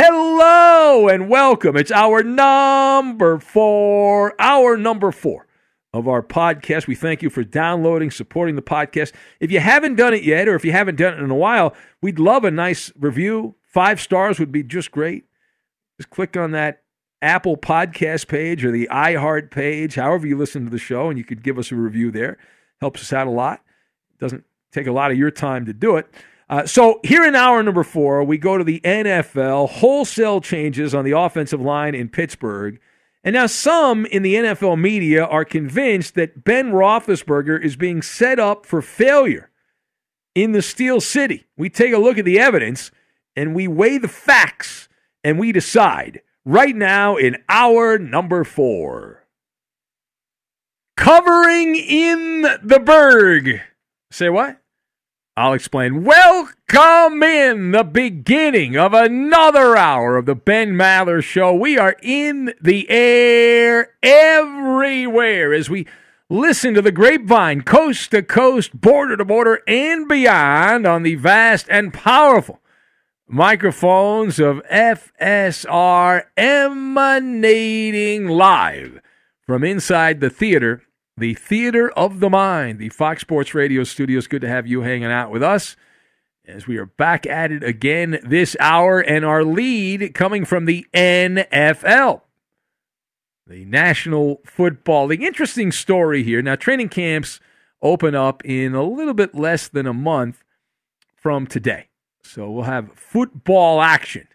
[0.00, 1.76] Hello and welcome.
[1.76, 5.48] It's our number four, our number four
[5.92, 6.86] of our podcast.
[6.86, 9.12] We thank you for downloading, supporting the podcast.
[9.40, 11.74] If you haven't done it yet, or if you haven't done it in a while,
[12.00, 13.56] we'd love a nice review.
[13.60, 15.24] Five stars would be just great.
[15.96, 16.84] Just click on that
[17.20, 21.24] Apple podcast page or the iHeart page, however you listen to the show, and you
[21.24, 22.38] could give us a review there.
[22.80, 23.64] Helps us out a lot.
[24.20, 26.06] Doesn't take a lot of your time to do it.
[26.50, 31.04] Uh, so here in hour number four, we go to the NFL wholesale changes on
[31.04, 32.80] the offensive line in Pittsburgh.
[33.22, 38.38] And now some in the NFL media are convinced that Ben Roethlisberger is being set
[38.38, 39.50] up for failure
[40.34, 41.46] in the Steel City.
[41.56, 42.90] We take a look at the evidence
[43.36, 44.88] and we weigh the facts
[45.22, 49.26] and we decide right now in hour number four.
[50.96, 53.60] Covering in the Berg.
[54.10, 54.60] Say what?
[55.38, 56.02] I'll explain.
[56.02, 61.54] Welcome in the beginning of another hour of the Ben Maller Show.
[61.54, 65.86] We are in the air everywhere as we
[66.28, 71.68] listen to the grapevine, coast to coast, border to border, and beyond on the vast
[71.70, 72.60] and powerful
[73.28, 79.00] microphones of FSR emanating live
[79.46, 80.82] from inside the theater
[81.18, 84.26] the Theater of the Mind, the Fox Sports Radio studios.
[84.26, 85.76] Good to have you hanging out with us
[86.48, 90.86] as we are back at it again this hour, and our lead coming from the
[90.94, 92.22] NFL,
[93.46, 95.22] the National Football League.
[95.22, 96.40] Interesting story here.
[96.40, 97.38] Now, training camps
[97.82, 100.42] open up in a little bit less than a month
[101.14, 101.88] from today.
[102.22, 104.28] So we'll have football action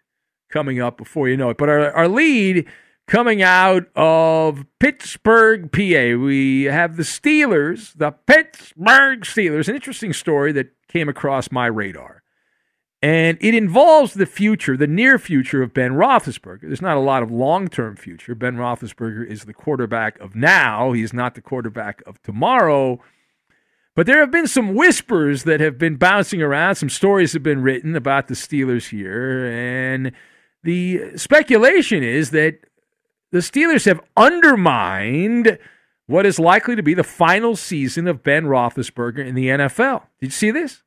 [0.49, 1.57] coming up before you know it.
[1.57, 2.67] But our, our lead
[3.07, 9.67] coming out of Pittsburgh, PA, we have the Steelers, the Pittsburgh Steelers.
[9.67, 12.23] An interesting story that came across my radar.
[13.01, 16.61] And it involves the future, the near future of Ben Roethlisberger.
[16.61, 18.33] There's not a lot of long term future.
[18.33, 23.01] Ben Roethlisberger is the quarterback of now, he's not the quarterback of tomorrow.
[23.95, 26.75] But there have been some whispers that have been bouncing around.
[26.75, 29.45] Some stories have been written about the Steelers here.
[29.45, 30.13] And
[30.63, 32.59] the speculation is that
[33.33, 35.57] the Steelers have undermined
[36.05, 40.03] what is likely to be the final season of Ben Roethlisberger in the NFL.
[40.21, 40.83] Did you see this?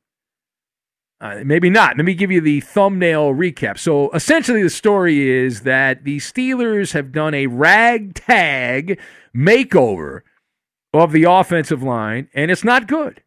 [1.19, 1.97] Uh, maybe not.
[1.97, 3.77] Let me give you the thumbnail recap.
[3.77, 8.97] So essentially, the story is that the Steelers have done a ragtag
[9.35, 10.21] makeover
[10.93, 13.23] of the offensive line, and it's not good.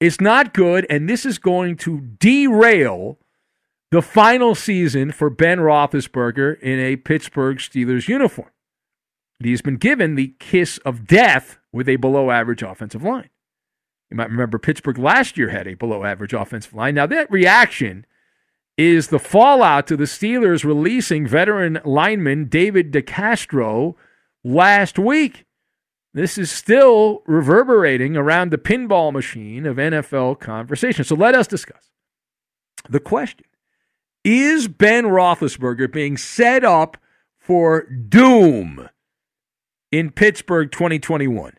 [0.00, 3.16] It's not good, and this is going to derail
[3.90, 8.50] the final season for Ben Roethlisberger in a Pittsburgh Steelers uniform.
[9.42, 13.30] He's been given the kiss of death with a below average offensive line.
[14.10, 16.94] You might remember Pittsburgh last year had a below average offensive line.
[16.94, 18.06] Now, that reaction
[18.76, 23.94] is the fallout to the Steelers releasing veteran lineman David DeCastro
[24.44, 25.44] last week.
[26.12, 31.04] This is still reverberating around the pinball machine of NFL conversation.
[31.04, 31.90] So let us discuss
[32.88, 33.46] the question
[34.24, 36.98] Is Ben Roethlisberger being set up
[37.38, 38.88] for doom
[39.90, 41.54] in Pittsburgh 2021?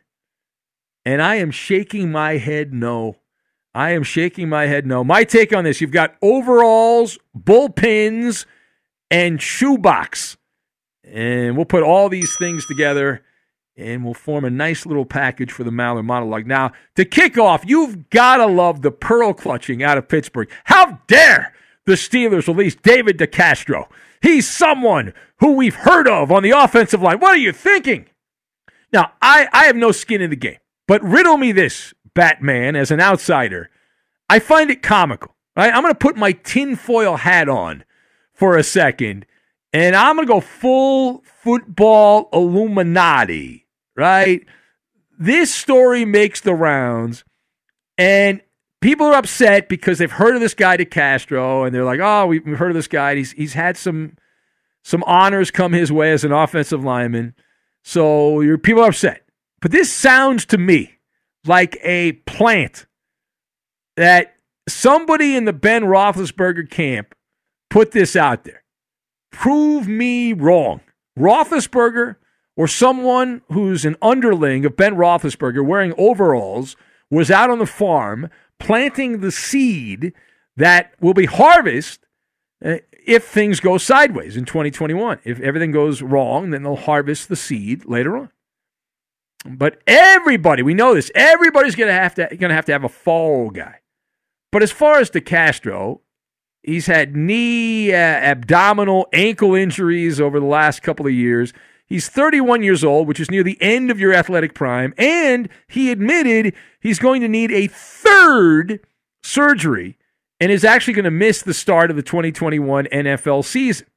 [1.04, 3.18] And I am shaking my head no.
[3.74, 5.04] I am shaking my head no.
[5.04, 8.46] My take on this you've got overalls, bullpens,
[9.10, 10.38] and shoebox.
[11.04, 13.24] And we'll put all these things together
[13.76, 16.46] and we'll form a nice little package for the Maller monologue.
[16.46, 20.50] Now, to kick off, you've got to love the pearl clutching out of Pittsburgh.
[20.66, 21.54] How dare
[21.86, 23.88] the Steelers release David DeCastro?
[24.22, 27.20] He's someone who we've heard of on the offensive line.
[27.20, 28.06] What are you thinking?
[28.94, 30.58] Now, I, I have no skin in the game.
[30.88, 33.70] But riddle me this, Batman, as an outsider.
[34.30, 35.36] I find it comical.
[35.56, 35.74] Right?
[35.74, 37.84] I'm going to put my tinfoil hat on
[38.34, 39.26] for a second,
[39.74, 44.46] and I'm going to go full football Illuminati, right?
[45.20, 47.26] This story makes the rounds,
[47.98, 48.42] and
[48.82, 52.46] people are upset because they've heard of this guy DeCastro, and they're like, "Oh, we've
[52.58, 53.16] heard of this guy.
[53.16, 54.18] He's he's had some
[54.84, 57.36] some honors come his way as an offensive lineman."
[57.84, 59.24] So your people are upset.
[59.62, 60.98] But this sounds to me
[61.46, 62.88] like a plant
[63.96, 64.36] that
[64.68, 67.14] somebody in the Ben Roethlisberger camp
[67.70, 68.64] put this out there.
[69.32, 70.82] Prove me wrong.
[71.18, 72.16] Roethlisberger
[72.58, 76.76] or someone who's an underling of Ben Roethlisberger wearing overalls
[77.10, 78.30] was out on the farm
[78.62, 80.14] planting the seed
[80.56, 82.06] that will be harvested
[82.64, 85.20] uh, if things go sideways in 2021.
[85.24, 88.30] If everything goes wrong, then they'll harvest the seed later on.
[89.46, 91.12] But everybody, we know this.
[91.16, 93.80] Everybody's gonna have to gonna have to have a fall guy.
[94.52, 96.02] But as far as DeCastro,
[96.62, 101.54] he's had knee, uh, abdominal, ankle injuries over the last couple of years.
[101.92, 105.92] He's 31 years old, which is near the end of your athletic prime, and he
[105.92, 108.80] admitted he's going to need a third
[109.24, 109.98] surgery
[110.40, 113.88] and is actually going to miss the start of the 2021 NFL season.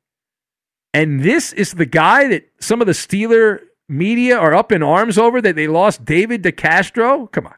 [0.93, 5.17] And this is the guy that some of the Steeler media are up in arms
[5.17, 7.31] over that they lost David DeCastro?
[7.31, 7.55] Come on.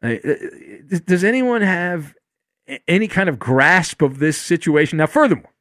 [0.00, 2.14] Uh, uh, does anyone have
[2.86, 4.98] any kind of grasp of this situation?
[4.98, 5.51] Now, furthermore,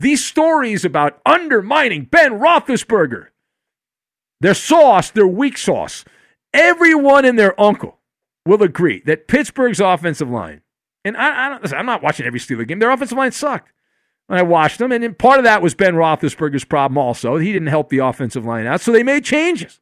[0.00, 3.28] these stories about undermining Ben Roethlisberger,
[4.40, 6.04] their sauce, their weak sauce,
[6.52, 7.98] everyone and their uncle
[8.46, 10.62] will agree that Pittsburgh's offensive line,
[11.04, 13.72] and I, I don't, I'm not watching every Steeler game, their offensive line sucked.
[14.26, 17.36] When I watched them, and part of that was Ben Roethlisberger's problem also.
[17.36, 19.80] He didn't help the offensive line out, so they made changes.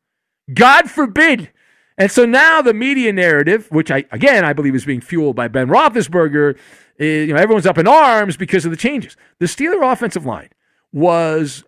[0.53, 1.51] God forbid.
[1.99, 5.49] And so now the media narrative, which I again I believe is being fueled by
[5.49, 6.57] Ben Roethlisberger,
[6.99, 9.17] is, you know everyone's up in arms because of the changes.
[9.39, 10.51] The Steeler offensive line
[10.93, 11.65] was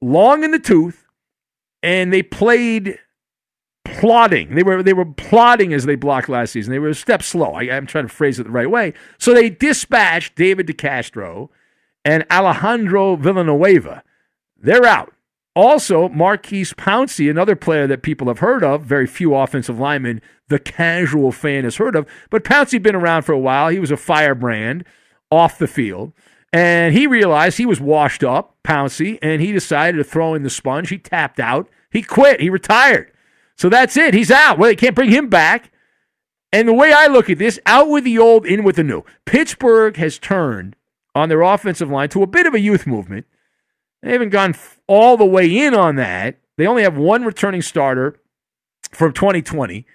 [0.00, 1.04] long in the tooth,
[1.82, 2.98] and they played
[3.84, 4.54] plodding.
[4.54, 6.72] They were they were plodding as they blocked last season.
[6.72, 7.52] They were a step slow.
[7.52, 8.94] I, am trying to phrase it the right way.
[9.18, 11.48] So they dispatched David DeCastro
[12.04, 14.02] and Alejandro Villanueva.
[14.56, 15.12] They're out.
[15.54, 20.58] Also, Maurkice Pouncey, another player that people have heard of, very few offensive linemen the
[20.58, 23.68] casual fan has heard of, but Pouncey been around for a while.
[23.68, 24.84] He was a firebrand
[25.30, 26.12] off the field.
[26.52, 30.50] And he realized he was washed up, Pouncey, and he decided to throw in the
[30.50, 30.90] sponge.
[30.90, 31.68] He tapped out.
[31.90, 32.40] He quit.
[32.40, 33.10] He retired.
[33.56, 34.12] So that's it.
[34.12, 34.58] He's out.
[34.58, 35.70] Well, they can't bring him back.
[36.52, 39.04] And the way I look at this, out with the old, in with the new.
[39.24, 40.76] Pittsburgh has turned
[41.14, 43.26] on their offensive line to a bit of a youth movement.
[44.02, 44.54] They haven't gone
[44.86, 46.38] all the way in on that.
[46.56, 48.16] They only have one returning starter
[48.90, 49.86] from 2020.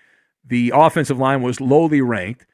[0.45, 2.45] The offensive line was lowly ranked.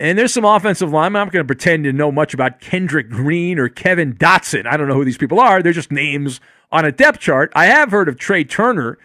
[0.00, 1.20] And there's some offensive linemen.
[1.20, 4.66] I'm not going to pretend to know much about Kendrick Green or Kevin Dotson.
[4.66, 5.62] I don't know who these people are.
[5.62, 6.40] They're just names
[6.72, 7.52] on a depth chart.
[7.54, 8.98] I have heard of Trai Turner,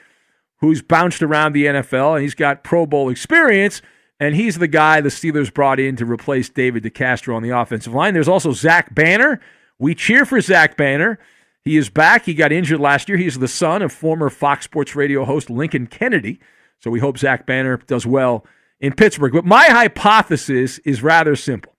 [0.58, 3.82] who's bounced around the NFL and he's got Pro Bowl experience.
[4.20, 7.94] And he's the guy the Steelers brought in to replace David DeCastro on the offensive
[7.94, 8.14] line.
[8.14, 9.40] There's also Zach Banner.
[9.78, 11.20] We cheer for Zach Banner.
[11.66, 12.26] He is back.
[12.26, 13.18] He got injured last year.
[13.18, 16.40] He's the son of former Fox Sports Radio host Lincoln Kennedy.
[16.80, 18.46] So we hope Zach Banner does well
[18.80, 19.34] in Pittsburgh.
[19.34, 21.76] But my hypothesis is rather simple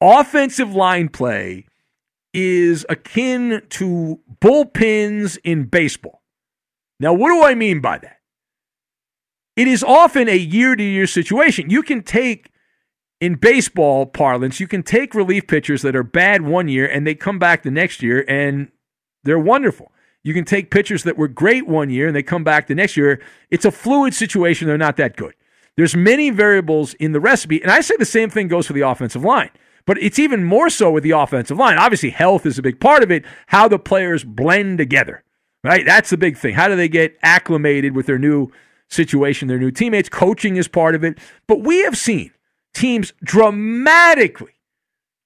[0.00, 1.66] offensive line play
[2.32, 6.22] is akin to bullpens in baseball.
[6.98, 8.18] Now, what do I mean by that?
[9.56, 11.70] It is often a year to year situation.
[11.70, 12.50] You can take,
[13.20, 17.14] in baseball parlance, you can take relief pitchers that are bad one year and they
[17.14, 18.70] come back the next year and
[19.24, 19.92] they're wonderful.
[20.22, 22.96] You can take pitchers that were great one year and they come back the next
[22.96, 23.22] year.
[23.50, 24.68] It's a fluid situation.
[24.68, 25.34] They're not that good.
[25.76, 28.82] There's many variables in the recipe, and I say the same thing goes for the
[28.82, 29.50] offensive line.
[29.86, 31.78] But it's even more so with the offensive line.
[31.78, 35.24] Obviously, health is a big part of it, how the players blend together.
[35.64, 35.84] Right?
[35.86, 36.54] That's the big thing.
[36.54, 38.50] How do they get acclimated with their new
[38.88, 40.08] situation, their new teammates?
[40.08, 41.18] Coaching is part of it.
[41.46, 42.32] But we have seen
[42.74, 44.52] teams dramatically,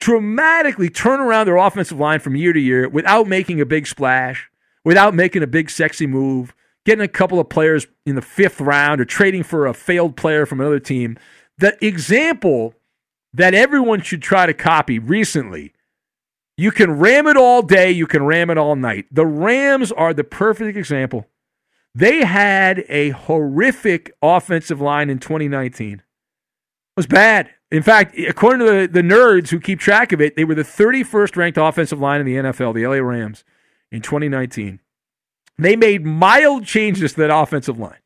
[0.04, 4.50] dramatically turn around their offensive line from year to year without making a big splash,
[4.84, 9.00] without making a big sexy move, getting a couple of players in the fifth round
[9.00, 11.16] or trading for a failed player from another team.
[11.56, 12.74] The example
[13.32, 15.72] that everyone should try to copy recently.
[16.58, 19.06] You can ram it all day, you can ram it all night.
[19.10, 21.26] The Rams are the perfect example.
[21.94, 25.94] They had a horrific offensive line in 2019.
[25.94, 26.00] It
[26.94, 27.48] was bad.
[27.74, 30.62] In fact, according to the, the nerds who keep track of it, they were the
[30.62, 33.42] 31st ranked offensive line in the NFL, the LA Rams,
[33.90, 34.78] in 2019.
[35.58, 37.98] They made mild changes to that offensive line.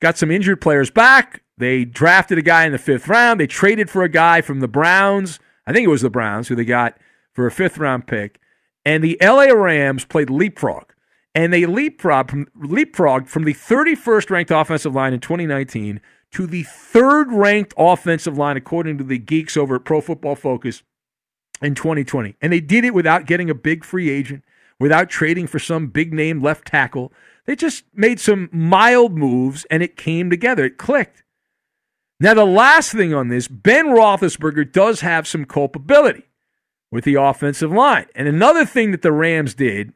[0.00, 1.42] Got some injured players back.
[1.56, 3.40] They drafted a guy in the fifth round.
[3.40, 5.40] They traded for a guy from the Browns.
[5.66, 6.96] I think it was the Browns who they got
[7.32, 8.38] for a fifth round pick.
[8.84, 10.92] And the LA Rams played leapfrog.
[11.34, 16.00] And they leapfrog from, leapfrogged from the 31st ranked offensive line in 2019
[16.32, 20.82] to the third ranked offensive line, according to the geeks over at Pro Football Focus
[21.62, 22.36] in 2020.
[22.40, 24.44] And they did it without getting a big free agent
[24.80, 27.12] without trading for some big name left tackle.
[27.46, 30.64] They just made some mild moves and it came together.
[30.64, 31.24] It clicked.
[32.20, 36.24] Now, the last thing on this Ben Roethlisberger does have some culpability
[36.90, 38.06] with the offensive line.
[38.14, 39.92] And another thing that the Rams did,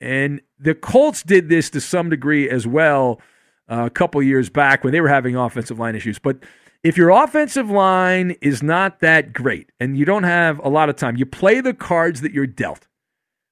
[0.00, 3.20] and the Colts did this to some degree as well
[3.68, 6.18] uh, a couple years back when they were having offensive line issues.
[6.18, 6.38] But
[6.82, 10.96] if your offensive line is not that great and you don't have a lot of
[10.96, 12.86] time, you play the cards that you're dealt.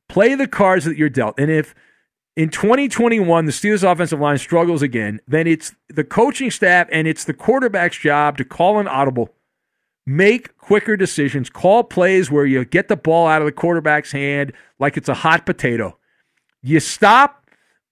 [0.09, 1.38] Play the cards that you're dealt.
[1.38, 1.75] And if
[2.37, 7.25] in 2021 the Steelers offensive line struggles again, then it's the coaching staff and it's
[7.25, 9.35] the quarterback's job to call an audible,
[10.06, 14.52] make quicker decisions, call plays where you get the ball out of the quarterback's hand
[14.78, 15.99] like it's a hot potato.
[16.62, 17.44] You stop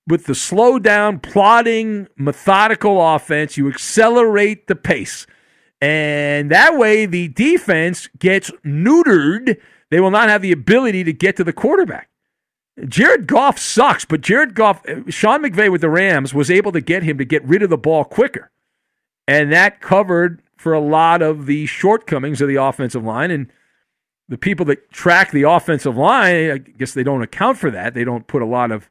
[0.06, 5.26] with the slow down, plodding, methodical offense, you accelerate the pace.
[5.80, 9.58] And that way the defense gets neutered
[9.92, 12.08] they will not have the ability to get to the quarterback.
[12.88, 16.80] Jared Goff sucks, but Jared Goff, uh, Sean McVay with the Rams was able to
[16.80, 18.50] get him to get rid of the ball quicker.
[19.28, 23.30] And that covered for a lot of the shortcomings of the offensive line.
[23.30, 23.52] And
[24.30, 27.92] the people that track the offensive line, I guess they don't account for that.
[27.92, 28.88] They don't put a lot of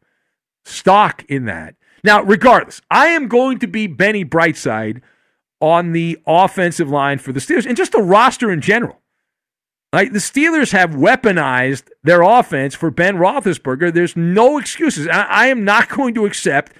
[0.66, 1.76] stock in that.
[2.04, 5.02] Now, regardless, I am going to be Benny Brightside
[5.60, 9.02] on the offensive line for the Steelers and just the roster in general.
[9.94, 13.94] Like the Steelers have weaponized their offense for Ben Roethlisberger.
[13.94, 15.08] There's no excuses.
[15.08, 16.74] I, I am not going to accept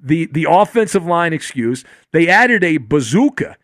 [0.00, 1.84] the the offensive line excuse.
[2.12, 3.56] They added a bazooka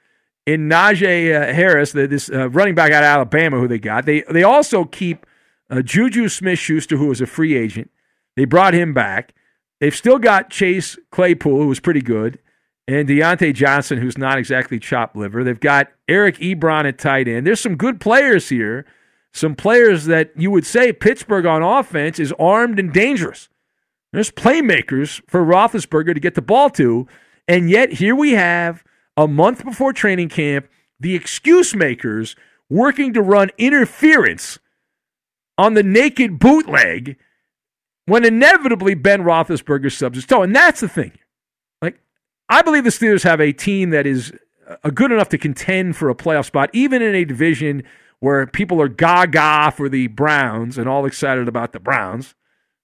[0.46, 4.06] in Najee uh, Harris, the, this uh, running back out of Alabama, who they got.
[4.06, 5.26] They they also keep
[5.70, 7.90] uh, Juju Smith Schuster, who was a free agent.
[8.36, 9.34] They brought him back.
[9.80, 12.38] They've still got Chase Claypool, who was pretty good
[12.86, 15.42] and Diontae Johnson, who's not exactly chop liver.
[15.42, 17.46] They've got Eric Ebron at tight end.
[17.46, 18.84] There's some good players here,
[19.32, 23.48] some players that you would say Pittsburgh on offense is armed and dangerous.
[24.12, 27.08] There's playmakers for Roethlisberger to get the ball to,
[27.48, 28.84] and yet here we have
[29.16, 30.68] a month before training camp
[31.00, 32.36] the excuse makers
[32.70, 34.58] working to run interference
[35.58, 37.16] on the naked bootleg
[38.06, 40.42] when inevitably Ben Roethlisberger subs his toe.
[40.42, 41.12] And that's the thing.
[41.80, 41.98] Like,
[42.48, 44.32] I believe the Steelers have a team that is
[44.82, 47.82] a good enough to contend for a playoff spot, even in a division
[48.20, 52.34] where people are gaga for the Browns and all excited about the Browns.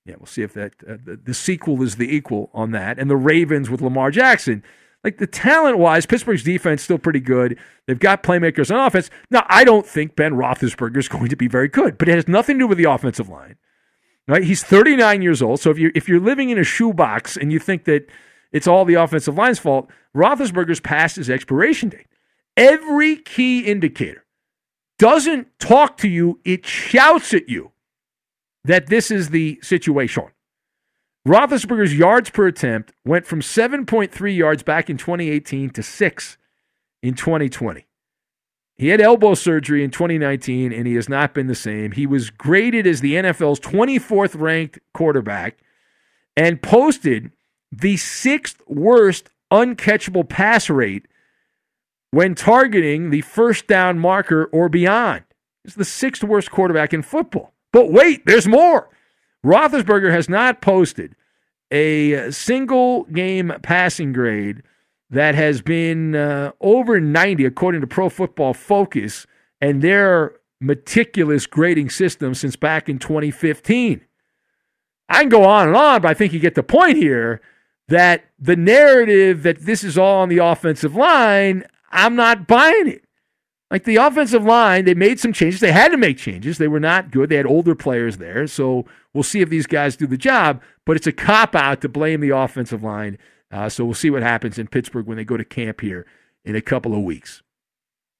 [0.05, 2.99] Yeah, we'll see if that uh, the, the sequel is the equal on that.
[2.99, 4.63] And the Ravens with Lamar Jackson.
[5.03, 7.59] Like the talent wise, Pittsburgh's defense still pretty good.
[7.87, 9.09] They've got playmakers on offense.
[9.31, 12.29] Now, I don't think Ben Roethlisberger is going to be very good, but it has
[12.29, 13.57] nothing to do with the offensive line.
[14.29, 14.45] Right?
[14.45, 15.61] He's 39 years old.
[15.61, 18.09] So if you're if you're living in a shoebox and you think that
[18.53, 22.07] it's all the offensive line's fault, Roethlisberger's past his expiration date.
[22.57, 24.25] Every key indicator
[24.99, 27.73] doesn't talk to you; it shouts at you
[28.65, 30.25] that this is the situation.
[31.27, 36.39] Roethlisberger's yards per attempt went from 7.3 yards back in 2018 to 6
[37.03, 37.87] in 2020.
[38.81, 41.93] He had elbow surgery in 2019 and he has not been the same.
[41.93, 45.59] He was graded as the NFL's 24th ranked quarterback
[46.35, 47.31] and posted
[47.71, 51.07] the sixth worst uncatchable pass rate
[52.11, 55.25] when targeting the first down marker or beyond.
[55.63, 57.53] He's the sixth worst quarterback in football.
[57.75, 58.89] But wait, there's more.
[59.45, 61.15] Roethlisberger has not posted
[61.71, 64.63] a single game passing grade
[65.11, 69.27] that has been uh, over 90, according to Pro Football Focus
[69.61, 74.03] and their meticulous grading system since back in 2015.
[75.09, 77.41] I can go on and on, but I think you get the point here
[77.89, 83.05] that the narrative that this is all on the offensive line, I'm not buying it.
[83.71, 85.61] Like the offensive line, they made some changes.
[85.61, 86.59] They had to make changes.
[86.59, 87.29] They were not good.
[87.29, 88.47] They had older players there.
[88.47, 90.61] So we'll see if these guys do the job.
[90.85, 93.17] But it's a cop out to blame the offensive line.
[93.51, 96.07] Uh, so we'll see what happens in Pittsburgh when they go to camp here
[96.45, 97.43] in a couple of weeks.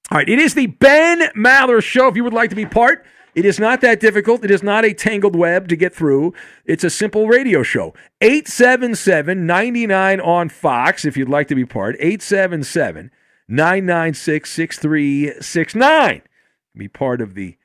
[0.09, 2.07] All right, it is the Ben Maller Show.
[2.07, 4.43] If you would like to be part, it is not that difficult.
[4.43, 6.33] It is not a tangled web to get through.
[6.65, 7.93] It's a simple radio show.
[8.19, 11.95] 877 99 on Fox, if you'd like to be part.
[11.99, 13.09] 877
[13.47, 16.21] 996 6369.
[16.75, 17.57] Be part of the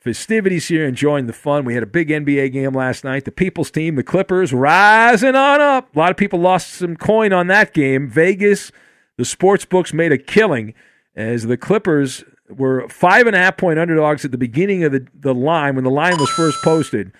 [0.00, 1.64] festivities here, enjoying the fun.
[1.64, 3.24] We had a big NBA game last night.
[3.24, 5.94] The People's team, the Clippers, rising on up.
[5.94, 8.08] A lot of people lost some coin on that game.
[8.08, 8.72] Vegas,
[9.16, 10.74] the sports books made a killing
[11.14, 15.06] as the Clippers were five and a half point underdogs at the beginning of the,
[15.14, 17.12] the line when the line was first posted.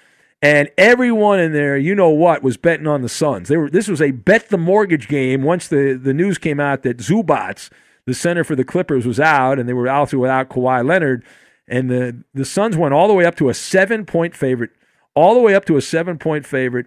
[0.42, 3.48] And everyone in there, you know what, was betting on the Suns.
[3.48, 3.68] They were.
[3.68, 5.42] This was a bet the mortgage game.
[5.42, 7.70] Once the, the news came out that Zubac,–
[8.10, 11.24] the center for the Clippers was out, and they were also without Kawhi Leonard.
[11.70, 14.70] And the, the Suns went all the way up to a seven point favorite,
[15.14, 16.86] all the way up to a seven point favorite.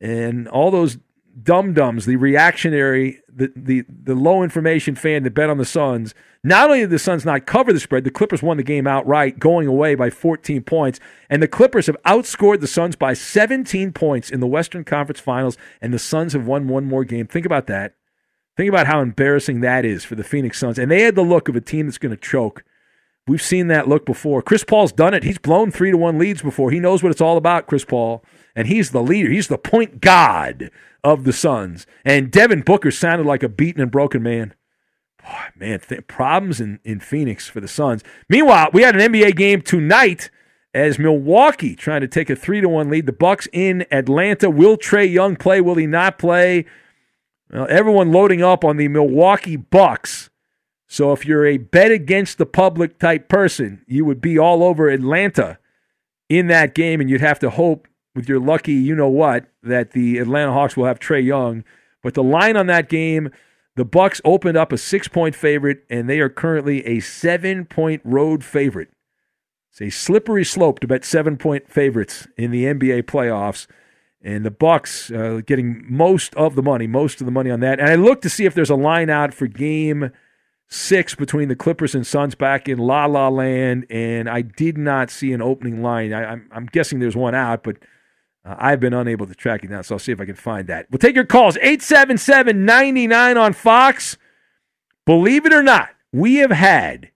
[0.00, 0.98] And all those
[1.40, 6.14] dum dums, the reactionary, the, the, the low information fan that bet on the Suns,
[6.42, 9.38] not only did the Suns not cover the spread, the Clippers won the game outright,
[9.38, 10.98] going away by 14 points.
[11.30, 15.58] And the Clippers have outscored the Suns by 17 points in the Western Conference Finals,
[15.80, 17.26] and the Suns have won one more game.
[17.26, 17.94] Think about that.
[18.56, 20.78] Think about how embarrassing that is for the Phoenix Suns.
[20.78, 22.64] And they had the look of a team that's going to choke.
[23.26, 24.42] We've seen that look before.
[24.42, 25.22] Chris Paul's done it.
[25.22, 26.70] He's blown three to one leads before.
[26.70, 28.24] He knows what it's all about, Chris Paul.
[28.56, 29.30] And he's the leader.
[29.30, 30.70] He's the point god
[31.04, 31.86] of the Suns.
[32.04, 34.54] And Devin Booker sounded like a beaten and broken man.
[35.54, 38.02] Man, th- problems in, in Phoenix for the Suns.
[38.28, 40.30] Meanwhile, we had an NBA game tonight
[40.74, 43.06] as Milwaukee trying to take a three to one lead.
[43.06, 44.50] The Bucks in Atlanta.
[44.50, 45.60] Will Trae Young play?
[45.60, 46.66] Will he not play?
[47.50, 50.30] Well, everyone loading up on the Milwaukee Bucks.
[50.92, 54.90] So if you're a bet against the public type person, you would be all over
[54.90, 55.58] Atlanta
[56.28, 59.92] in that game, and you'd have to hope with your lucky, you know what, that
[59.92, 61.64] the Atlanta Hawks will have Trae Young.
[62.02, 63.30] But the line on that game,
[63.74, 68.90] the Bucks opened up a six-point favorite, and they are currently a seven-point road favorite.
[69.70, 73.66] It's a slippery slope to bet seven-point favorites in the NBA playoffs
[74.20, 77.80] and the Bucks uh, getting most of the money, most of the money on that.
[77.80, 80.12] And I look to see if there's a line out for Game
[80.72, 85.10] Six between the Clippers and Suns back in La La Land, and I did not
[85.10, 86.14] see an opening line.
[86.14, 87.76] I, am guessing there's one out, but
[88.42, 90.68] uh, I've been unable to track it down, so I'll see if I can find
[90.68, 90.86] that.
[90.90, 94.16] We'll take your calls 877 99 on Fox.
[95.04, 97.10] Believe it or not, we have had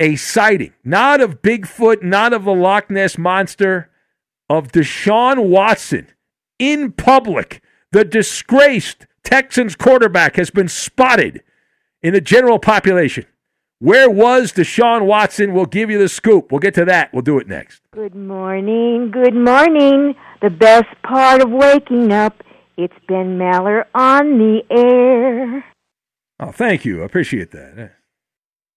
[0.00, 3.90] a sighting, not of Bigfoot, not of the Loch Ness Monster,
[4.50, 6.08] of Deshaun Watson
[6.58, 7.62] in public.
[7.92, 11.44] The disgraced Texans quarterback has been spotted
[12.08, 13.26] in the general population.
[13.80, 15.52] Where was Deshaun Watson?
[15.52, 16.50] We'll give you the scoop.
[16.50, 17.12] We'll get to that.
[17.12, 17.82] We'll do it next.
[17.92, 19.10] Good morning.
[19.10, 20.14] Good morning.
[20.40, 22.42] The best part of waking up.
[22.78, 25.64] It's Ben Maller on the air.
[26.40, 27.02] Oh, thank you.
[27.02, 27.92] I appreciate that.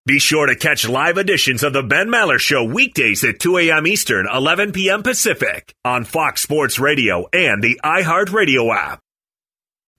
[0.06, 3.88] Be sure to catch live editions of the Ben Maller Show weekdays at 2 a.m.
[3.88, 5.04] Eastern, 11 p.m.
[5.04, 9.00] Pacific on Fox Sports Radio and the iHeartRadio app.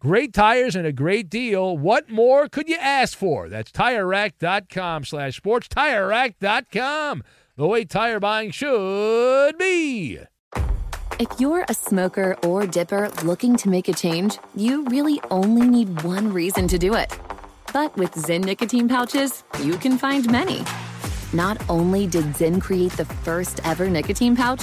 [0.00, 1.76] Great tires and a great deal.
[1.76, 3.48] What more could you ask for?
[3.48, 5.66] That's TireRack.com slash sports.
[5.66, 7.24] TireRack.com,
[7.56, 10.20] the way tire buying should be.
[11.18, 16.02] If you're a smoker or dipper looking to make a change, you really only need
[16.02, 17.12] one reason to do it.
[17.72, 20.62] But with Zyn nicotine pouches, you can find many.
[21.32, 24.62] Not only did Zyn create the first ever nicotine pouch,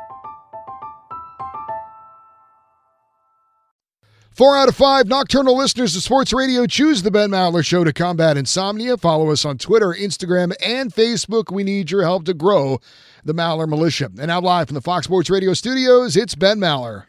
[4.33, 7.91] Four out of five nocturnal listeners to sports radio choose the Ben Maller Show to
[7.91, 8.95] combat insomnia.
[8.95, 11.51] Follow us on Twitter, Instagram, and Facebook.
[11.51, 12.79] We need your help to grow
[13.25, 14.05] the Maller Militia.
[14.05, 17.03] And now live from the Fox Sports Radio studios, it's Ben Maller.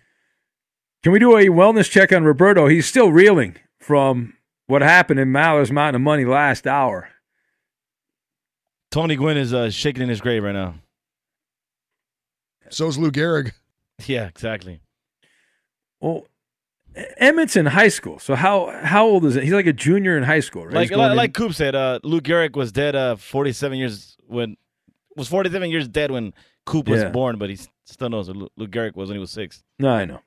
[1.05, 2.67] Can we do a wellness check on Roberto?
[2.67, 4.35] He's still reeling from
[4.67, 7.09] what happened in Maller's Mountain of Money last hour.
[8.91, 10.75] Tony Gwynn is uh, shaking in his grave right now.
[12.69, 13.53] So's Lou Gehrig.
[14.07, 14.81] Yeah, exactly.
[16.01, 16.27] Well,
[17.19, 19.45] Emmett's in high school, so how how old is it?
[19.45, 20.75] He's like a junior in high school, right?
[20.75, 24.57] Like like, in- like Coop said, uh, Lou Gehrig was dead uh, 47 years when
[25.17, 26.35] was 47 years dead when
[26.67, 27.09] Coop was Yeah.
[27.11, 29.63] born, but he still knows who Lou, Gehrig was when he was six.
[29.79, 30.21] no, I know.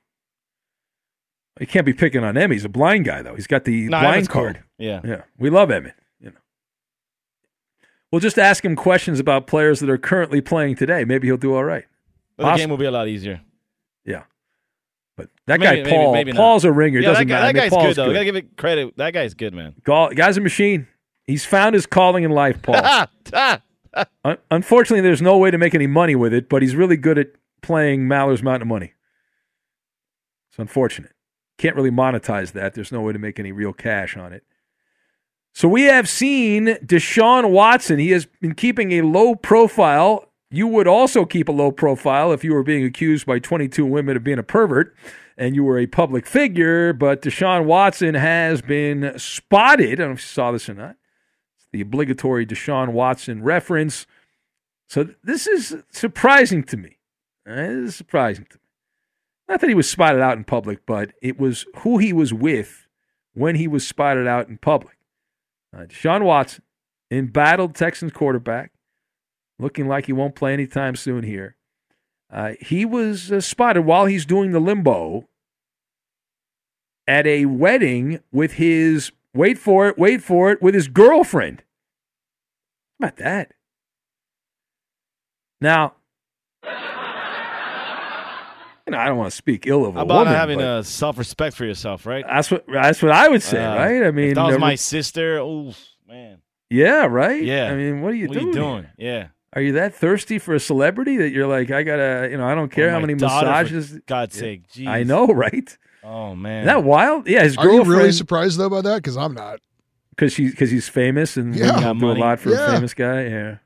[1.59, 2.55] He can't be picking on Emmett.
[2.55, 3.33] He's a blind guy, though.
[3.35, 4.41] He's got the blind Emmett's cool.
[4.41, 4.63] card.
[4.77, 4.99] Yeah.
[5.05, 5.93] Yeah, we love Emmett.
[6.19, 6.37] You know.
[8.11, 11.05] Well, just ask him questions about players that are currently playing today.
[11.05, 11.85] Maybe he'll do all right.
[12.37, 13.39] But the game will be a lot easier.
[15.17, 16.33] But that Maybe- guy Paul, maybe.
[16.33, 16.99] Paul's a ringer.
[16.99, 17.43] Yeah, doesn't that, matter.
[17.45, 18.13] I that mean, guy's Paul's good though.
[18.13, 18.97] Gotta give it credit.
[18.97, 19.73] That guy's good, man.
[19.83, 20.87] Gall- guy's a machine.
[21.25, 23.07] He's found his calling in life, Paul.
[24.25, 27.17] Un- Unfortunately, there's no way to make any money with it, but he's really good
[27.17, 27.27] at
[27.61, 28.93] playing Maller's Mountain of Money.
[30.49, 31.11] It's unfortunate.
[31.57, 32.73] Can't really monetize that.
[32.73, 34.43] There's no way to make any real cash on it.
[35.53, 37.97] So we have seen Deshaun Watson.
[37.97, 40.29] He has been keeping a low profile.
[40.55, 44.15] You would also keep a low profile if you were being accused by 22 women
[44.15, 44.95] of being a pervert
[45.37, 46.93] and you were a public figure.
[46.93, 49.91] But Deshaun Watson has been spotted.
[49.91, 50.95] I don't know if you saw this or not.
[51.57, 54.07] It's the obligatory Deshaun Watson reference.
[54.87, 56.99] So this is surprising to me.
[57.45, 58.63] Uh, This is surprising to me.
[59.49, 62.87] Not that he was spotted out in public, but it was who he was with
[63.33, 64.95] when he was spotted out in public.
[65.75, 66.63] Uh, Deshaun Watson,
[67.11, 68.71] embattled Texans quarterback,
[69.59, 71.55] looking like he won't play anytime soon here.
[72.31, 75.27] Uh, he was uh, spotted while he's doing the limbo
[77.07, 81.63] at a wedding with his, wait for it, wait for it, with his girlfriend.
[82.99, 83.51] How about that?
[85.61, 85.93] Now,
[86.63, 86.69] you
[88.91, 90.33] know, I don't want to speak ill of a How about woman.
[90.33, 92.23] having but uh, self-respect for yourself, right?
[92.27, 94.03] that's what that's what I would say, Uh, right?
[94.03, 95.39] I mean, that was my sister.
[95.39, 95.73] Oh
[96.07, 96.39] man.
[96.69, 97.41] yeah, right.
[97.43, 97.71] Yeah.
[97.71, 98.53] I mean, what are you What are doing?
[98.53, 98.61] here?
[98.61, 98.87] doing?
[98.97, 99.27] Yeah.
[99.55, 102.53] Are you that thirsty for a celebrity that you're like, I gotta, you know, I
[102.55, 103.99] don't care Oh, how many daughter, for massages?
[104.05, 104.67] God's sake.
[104.69, 104.87] Jeez.
[104.87, 105.77] I know, right?
[106.03, 106.63] Oh man.
[106.63, 107.27] Isn't that wild?
[107.27, 108.97] Yeah, his Are you really surprised though by that?
[108.97, 109.59] Because I'm not.
[110.11, 111.67] because she's because he's famous and Yeah.
[111.67, 112.67] women Got will do a lot for Yeah.
[112.67, 113.23] a famous guy.
[113.23, 113.57] Yeah,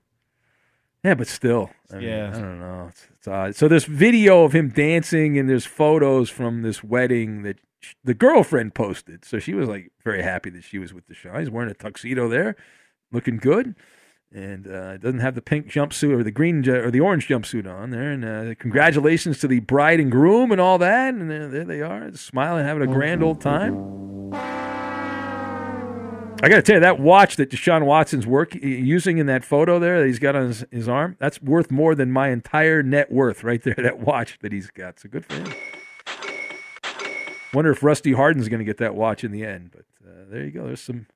[1.04, 2.32] yeah, but still, I mean, Yeah.
[2.36, 2.86] I don't know.
[2.90, 3.56] It's, it's odd.
[3.56, 8.14] So there's video of him dancing and there's photos from this wedding that sh- the
[8.14, 9.26] girlfriend posted.
[9.26, 11.40] So she was like very happy that she was with Deshaun.
[11.40, 12.56] He's wearing a tuxedo there,
[13.12, 13.76] looking good.
[14.32, 17.68] And uh, doesn't have the pink jumpsuit or the green ju- or the orange jumpsuit
[17.68, 18.12] on there.
[18.12, 21.16] And uh, congratulations to the bride and groom and all that.
[21.16, 24.34] And uh, there they are, smiling, having a grand old time.
[26.42, 29.78] I got to tell you, that watch that Deshaun Watson's work using in that photo
[29.78, 33.12] there that he's got on his, his arm, that's worth more than my entire net
[33.12, 33.76] worth right there.
[33.80, 35.00] That watch that he's got.
[35.00, 35.54] So good for him.
[37.54, 39.72] Wonder if Rusty Hardin's going to get that watch in the end.
[39.72, 40.68] But uh, there you go.
[40.68, 41.08] There's some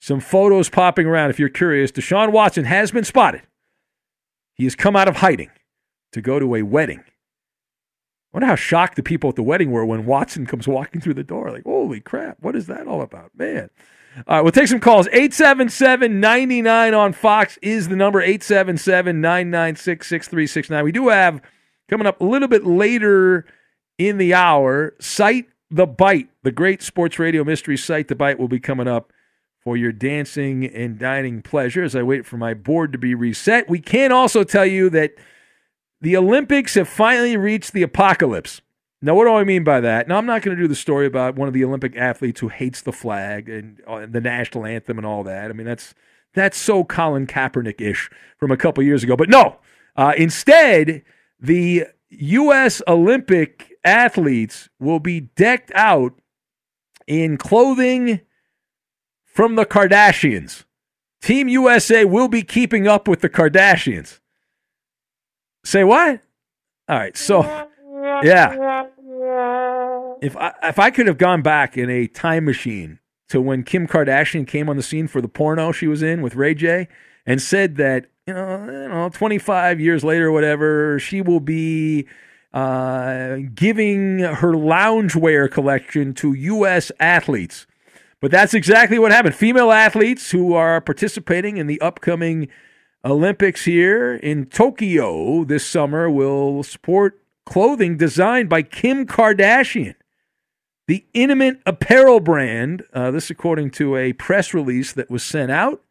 [0.00, 1.30] some photos popping around.
[1.30, 3.42] If you're curious, Deshaun Watson has been spotted.
[4.54, 5.50] He has come out of hiding
[6.12, 7.04] to go to a wedding.
[8.32, 11.22] wonder how shocked the people at the wedding were when Watson comes walking through the
[11.22, 11.50] door.
[11.50, 13.30] Like, holy crap, what is that all about?
[13.36, 13.70] Man.
[14.26, 15.06] All right, we'll take some calls.
[15.08, 20.84] 877 99 on Fox is the number 877 996 6369.
[20.84, 21.40] We do have
[21.88, 23.46] coming up a little bit later
[23.98, 28.48] in the hour, Cite the Byte, the great sports radio mystery Cite the Byte will
[28.48, 29.12] be coming up
[29.60, 33.68] for your dancing and dining pleasure as I wait for my board to be reset.
[33.68, 35.12] We can also tell you that
[36.00, 38.62] the Olympics have finally reached the apocalypse.
[39.02, 40.08] Now, what do I mean by that?
[40.08, 42.48] Now, I'm not going to do the story about one of the Olympic athletes who
[42.48, 45.50] hates the flag and uh, the national anthem and all that.
[45.50, 45.94] I mean, that's
[46.34, 49.16] that's so Colin Kaepernick ish from a couple years ago.
[49.16, 49.56] But no,
[49.96, 51.02] uh, instead,
[51.38, 52.82] the U.S.
[52.86, 56.20] Olympic athletes will be decked out
[57.06, 58.20] in clothing
[59.32, 60.64] from the Kardashians.
[61.22, 64.20] Team USA will be keeping up with the Kardashians.
[65.64, 66.20] Say what?
[66.88, 67.42] All right, so
[68.22, 68.84] yeah.
[70.22, 73.86] If I if I could have gone back in a time machine to when Kim
[73.86, 76.88] Kardashian came on the scene for the porno she was in with Ray J
[77.26, 82.06] and said that you know, you know 25 years later or whatever she will be
[82.52, 86.90] uh, giving her loungewear collection to U.S.
[86.98, 87.66] athletes.
[88.20, 89.34] But that's exactly what happened.
[89.34, 92.48] Female athletes who are participating in the upcoming
[93.04, 99.94] Olympics here in Tokyo this summer will support clothing designed by Kim Kardashian.
[100.86, 105.82] The intimate apparel brand, uh, this according to a press release that was sent out,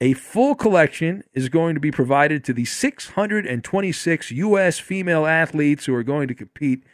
[0.00, 4.78] a full collection is going to be provided to the 626 U.S.
[4.78, 6.84] female athletes who are going to compete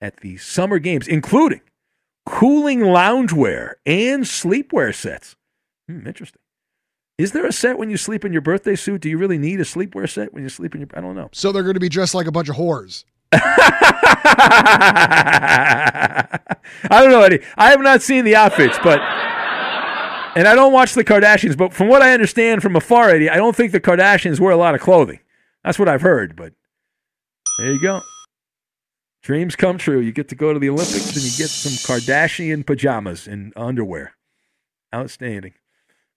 [0.00, 1.62] at the Summer Games, including
[2.26, 5.36] cooling loungewear and sleepwear sets.
[5.88, 6.40] Hmm, interesting.
[7.18, 9.02] Is there a set when you sleep in your birthday suit?
[9.02, 10.88] Do you really need a sleepwear set when you sleep in your?
[10.94, 11.28] I don't know.
[11.32, 13.04] So they're going to be dressed like a bunch of whores.
[13.32, 13.38] I
[16.90, 17.40] don't know, Eddie.
[17.56, 19.00] I have not seen the outfits, but
[20.34, 21.56] and I don't watch the Kardashians.
[21.56, 24.56] But from what I understand from afar, Eddie, I don't think the Kardashians wear a
[24.56, 25.20] lot of clothing.
[25.64, 26.36] That's what I've heard.
[26.36, 26.54] But
[27.58, 28.00] there you go.
[29.22, 30.00] Dreams come true.
[30.00, 34.14] You get to go to the Olympics and you get some Kardashian pajamas and underwear.
[34.92, 35.54] Outstanding.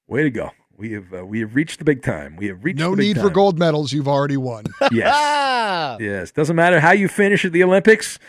[0.08, 0.52] Way to go.
[0.76, 2.36] We have uh, we have reached the big time.
[2.36, 3.94] We have reached No the big need for gold medals.
[3.94, 4.66] You've already won.
[4.92, 5.98] Yes.
[6.00, 6.32] yes.
[6.32, 8.20] Doesn't matter how you finish at the Olympics.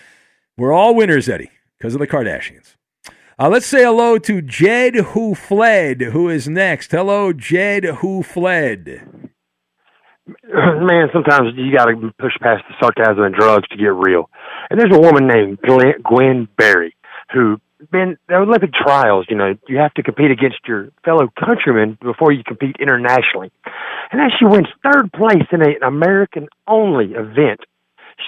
[0.57, 2.77] We're all winners, Eddie, because of the Kardashians.
[3.39, 6.93] Uh, let's say hello to Jed Who Fled, who is next.
[6.93, 9.26] Hello, Jed Who Fled.
[10.49, 14.29] man, sometimes you got to push past the sarcasm and drugs to get real.
[14.71, 16.97] And there's a woman named Glenn, Gwen Berry
[17.33, 17.61] who
[17.91, 19.27] been the Olympic trials.
[19.29, 23.53] You know, you have to compete against your fellow countrymen before you compete internationally.
[24.11, 27.61] And as she wins third place in a, an American-only event,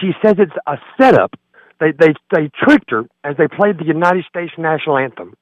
[0.00, 1.34] she says it's a setup.
[1.80, 5.34] They they they tricked her as they played the United States national anthem,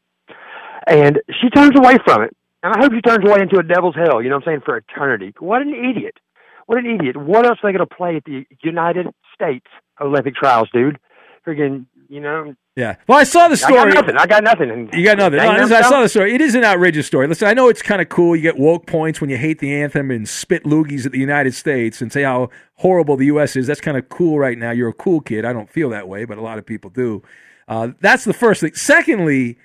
[0.86, 2.36] and she turns away from it.
[2.62, 4.22] And I hope she turns away into a devil's hell.
[4.22, 4.62] You know what I'm saying?
[4.64, 5.34] For eternity.
[5.38, 6.18] What an idiot!
[6.66, 7.16] What an idiot!
[7.16, 9.66] What else are they going to play at the United States
[10.00, 10.98] Olympic trials, dude?
[11.46, 12.54] Freaking, you know.
[12.74, 12.96] Yeah.
[13.08, 13.78] Well, I saw the story.
[13.78, 14.16] I got nothing.
[14.18, 14.90] I got nothing.
[14.92, 15.38] You got nothing.
[15.38, 16.34] No, I saw the story.
[16.34, 17.26] It is an outrageous story.
[17.26, 18.36] Listen, I know it's kind of cool.
[18.36, 21.54] You get woke points when you hate the anthem and spit loogies at the United
[21.54, 23.56] States and say how horrible the U.S.
[23.56, 23.66] is.
[23.66, 24.72] That's kind of cool right now.
[24.72, 25.44] You're a cool kid.
[25.44, 27.22] I don't feel that way, but a lot of people do.
[27.68, 28.74] Uh, that's the first thing.
[28.74, 29.56] Secondly,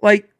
[0.00, 0.30] like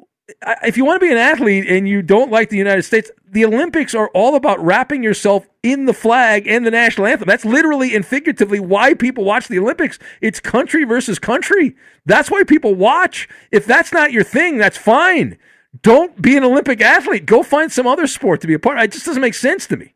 [0.62, 3.44] if you want to be an athlete and you don't like the United States, the
[3.44, 7.26] Olympics are all about wrapping yourself in the flag and the national anthem.
[7.26, 9.98] That's literally and figuratively why people watch the Olympics.
[10.20, 11.76] It's country versus country.
[12.06, 13.28] That's why people watch.
[13.50, 15.38] If that's not your thing, that's fine.
[15.82, 17.26] Don't be an Olympic athlete.
[17.26, 18.78] Go find some other sport to be a part.
[18.78, 18.84] of.
[18.84, 19.94] It just doesn't make sense to me.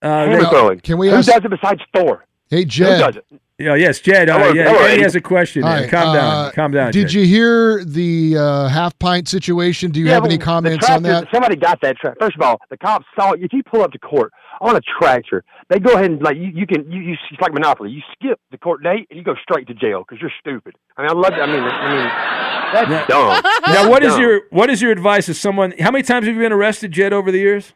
[0.00, 0.80] Uh, Hand throwing.
[0.80, 2.24] Can we Who does it besides Thor?
[2.48, 3.22] Hey, Who Jed.
[3.60, 3.80] Does it?
[3.80, 4.28] yeah, yes, Jed.
[4.28, 5.02] Uh, Hello- yeah, hello, Eddie Eddie.
[5.02, 5.64] has a question.
[5.64, 6.46] All right, Calm down.
[6.46, 6.92] uh, Calm down.
[6.92, 7.12] Did Jed.
[7.20, 9.90] you hear the uh, half pint situation?
[9.90, 11.28] Do you Yeah, have any the comments on that?
[11.32, 11.96] Somebody got that.
[11.98, 14.80] Tra- First of all, the cops saw if you pull up to court on a
[15.00, 17.90] tractor, they go ahead and like you, you can you, you it's like Monopoly.
[17.90, 20.74] You skip the court date and you go straight to jail because you're stupid.
[20.96, 21.32] I mean, I love.
[21.32, 23.28] I mean, I mean, that's dumb.
[23.28, 24.20] Now, That's what is dumb.
[24.22, 25.72] your what is your advice to someone?
[25.80, 27.72] How many times have you been arrested, Jed, over the years?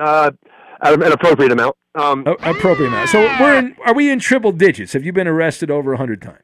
[0.00, 0.30] uh,
[0.82, 1.76] an appropriate amount?
[1.94, 3.08] Um, A- appropriate amount.
[3.10, 3.76] So we're in.
[3.86, 4.92] Are we in triple digits?
[4.94, 6.40] Have you been arrested over hundred times?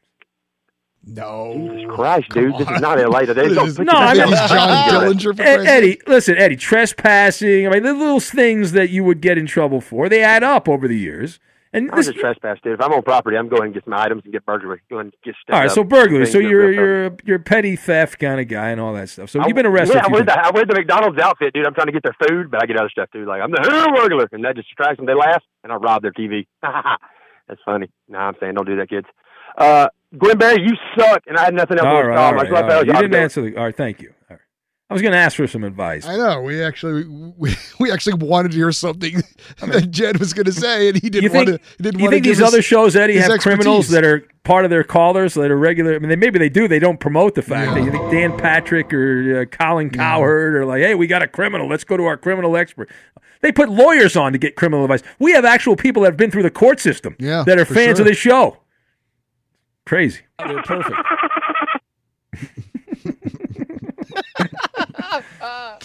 [1.05, 1.55] No.
[1.74, 3.42] Jesus Christ, dude, this is not LA today.
[3.48, 5.18] What Don't is- put No, I hands mean- He's John ground.
[5.20, 7.66] Dillinger for Ed- Eddie, listen, Eddie, trespassing.
[7.66, 10.68] I mean, the little things that you would get in trouble for, they add up
[10.68, 11.40] over the years.
[11.72, 12.74] And I'm just trespass, dude.
[12.74, 14.81] If I'm on property, I'm going and get some items and get burglary.
[14.88, 15.54] Go and get stuff.
[15.54, 16.24] all right, so burglary.
[16.26, 19.28] So you're you're a- you're a petty theft kind of guy and all that stuff.
[19.31, 19.96] So you've been I- arrested.
[19.96, 21.66] Yeah, I wear, the, I wear the McDonald's outfit, dude.
[21.66, 23.26] I'm trying to get their food, but I get other stuff too.
[23.26, 23.59] Like I'm the
[23.94, 25.07] burglar, and that just distracts them.
[25.07, 26.46] They laugh, and I rob their TV.
[26.62, 27.90] That's funny.
[28.09, 29.07] No, I'm saying don't do that, kids.
[29.57, 32.31] Uh, Gwen Berry, you suck, and I had nothing else All to right, all I
[32.33, 32.87] right, all to right.
[32.87, 33.57] You didn't answer the.
[33.57, 34.14] All right, thank you.
[34.31, 34.40] All right.
[34.90, 36.07] I was going to ask for some advice.
[36.07, 36.40] I know.
[36.40, 39.22] We actually we, we actually wanted to hear something
[39.61, 41.68] that Jed was going to say, and he didn't you think, want to.
[41.77, 44.03] He didn't you want to think these us other shows, Eddie, his have criminals that
[44.03, 45.94] are part of their callers that are regular?
[45.94, 46.68] I mean, they, maybe they do.
[46.68, 47.74] They don't promote the fact Yeah.
[47.74, 51.29] that you think Dan Patrick or uh, Colin Cowherd are like, hey, we got a
[51.29, 51.68] criminal.
[51.68, 52.88] Let's go to our criminal expert.
[53.42, 55.03] They put lawyers on to get criminal advice.
[55.18, 57.98] We have actual people that have been through the court system Yeah, that are fans
[57.98, 58.01] sure.
[58.01, 58.57] of this show.
[59.85, 60.20] Crazy.
[60.38, 60.96] They're perfect.
[65.40, 65.79] Uh,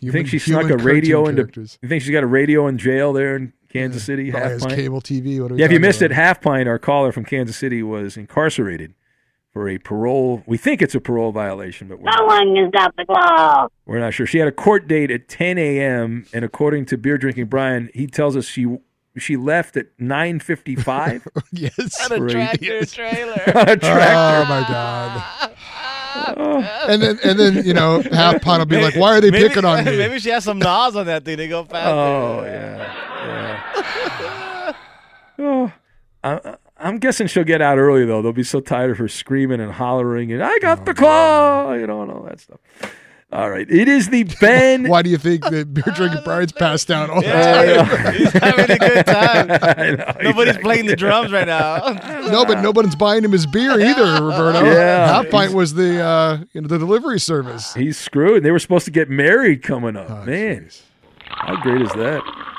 [0.00, 1.42] you think she human snuck a radio into?
[1.82, 4.30] You think she's got a radio in jail there in Kansas City?
[4.30, 4.74] Probably Half has pint?
[4.76, 5.40] cable TV.
[5.40, 6.10] What Yeah, if you talking missed it.
[6.10, 8.94] Half Pint, our caller from Kansas City, was incarcerated
[9.52, 10.42] for a parole.
[10.46, 13.68] We think it's a parole violation, but we're, Someone is got the law.
[13.84, 14.24] we're not sure.
[14.26, 16.24] She had a court date at 10 a.m.
[16.32, 18.78] and according to beer drinking Brian, he tells us she
[19.18, 23.42] she left at 9:55 yes, On a for a- tractor trailer.
[23.54, 23.82] on a tractor.
[23.82, 25.52] Oh my god.
[26.16, 29.48] and then and then you know half pint will be like, why are they maybe,
[29.48, 29.96] picking on me?
[29.96, 31.90] Maybe she has some nos on that thing to go oh, faster.
[31.90, 32.86] Oh yeah,
[34.66, 34.72] yeah.
[35.38, 35.72] oh,
[36.24, 38.22] I, I'm guessing she'll get out early though.
[38.22, 41.72] They'll be so tired of her screaming and hollering and I got oh, the claw,
[41.74, 42.60] you know, and all that stuff.
[43.32, 44.88] All right, it is the Ben.
[44.88, 48.14] Why do you think that beer drinking Brian's passed out all the time?
[48.14, 49.46] he's having a good time.
[49.46, 49.56] Know,
[50.20, 50.62] Nobody's exactly.
[50.62, 51.76] playing the drums right now.
[52.28, 54.64] No, but nobody's buying him his beer either, Roberto.
[54.64, 55.06] Yeah.
[55.14, 57.72] Half pint was the uh, you know the delivery service.
[57.72, 58.42] He's screwed.
[58.42, 60.10] They were supposed to get married coming up.
[60.10, 60.82] Oh, Man, jeez.
[61.28, 62.22] how great is that?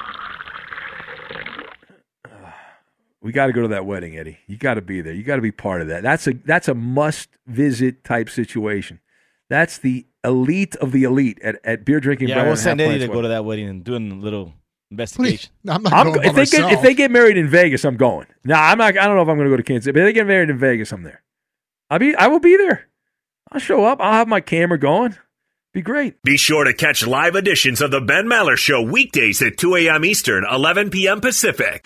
[3.24, 4.40] We got to go to that wedding, Eddie.
[4.48, 5.14] You got to be there.
[5.14, 6.02] You got to be part of that.
[6.02, 9.00] That's a that's a must visit type situation.
[9.48, 12.28] That's the elite of the elite at, at beer drinking.
[12.30, 14.16] yeah, Brian we'll and send Half Eddie to go to that wedding and doing a
[14.16, 15.52] little What do investigation.
[15.68, 16.72] I'm not I'm, going go- by if they get myself.
[16.74, 18.28] if they get married in Vegas, I'm going.
[18.44, 18.98] No, I'm not.
[18.98, 20.28] I don't know if I'm going to go to Kansas City, but if they get
[20.28, 21.22] married in Vegas, I'm there.
[21.90, 22.16] I'll be.
[22.16, 22.88] I will be there.
[23.52, 24.00] I'll show up.
[24.02, 25.18] I'll have my camera going.
[25.74, 26.22] Be great.
[26.24, 30.04] Be sure to catch live editions of the Ben Maller Show weekdays at 2 a.m.
[30.04, 31.22] Eastern, 11 p.m.
[31.22, 31.86] Pacific.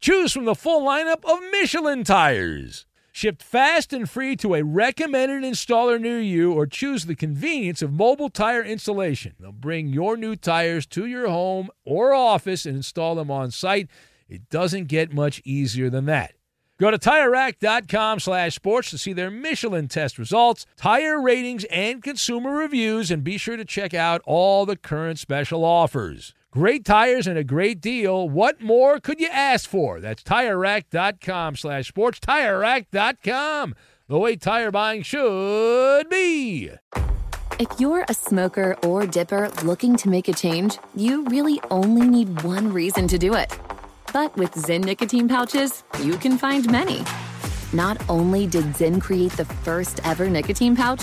[0.00, 2.86] Choose from the full lineup of Michelin tires.
[3.12, 7.92] Shipped fast and free to a recommended installer near you, or choose the convenience of
[7.92, 9.32] mobile tire installation.
[9.40, 13.88] They'll bring your new tires to your home or office and install them on site.
[14.28, 16.34] It doesn't get much easier than that.
[16.78, 22.50] Go to TireRack.com slash sports to see their Michelin test results, tire ratings, and consumer
[22.50, 26.34] reviews, and be sure to check out all the current special offers.
[26.56, 28.30] Great tires and a great deal.
[28.30, 30.00] What more could you ask for?
[30.00, 32.18] That's TireRack.com slash sports.
[32.20, 33.74] TireRack.com,
[34.08, 36.70] the way tire buying should be.
[37.60, 42.40] If you're a smoker or dipper looking to make a change, you really only need
[42.42, 43.54] one reason to do it.
[44.14, 47.04] But with Zyn nicotine pouches, you can find many.
[47.74, 51.02] Not only did Zyn create the first ever nicotine pouch,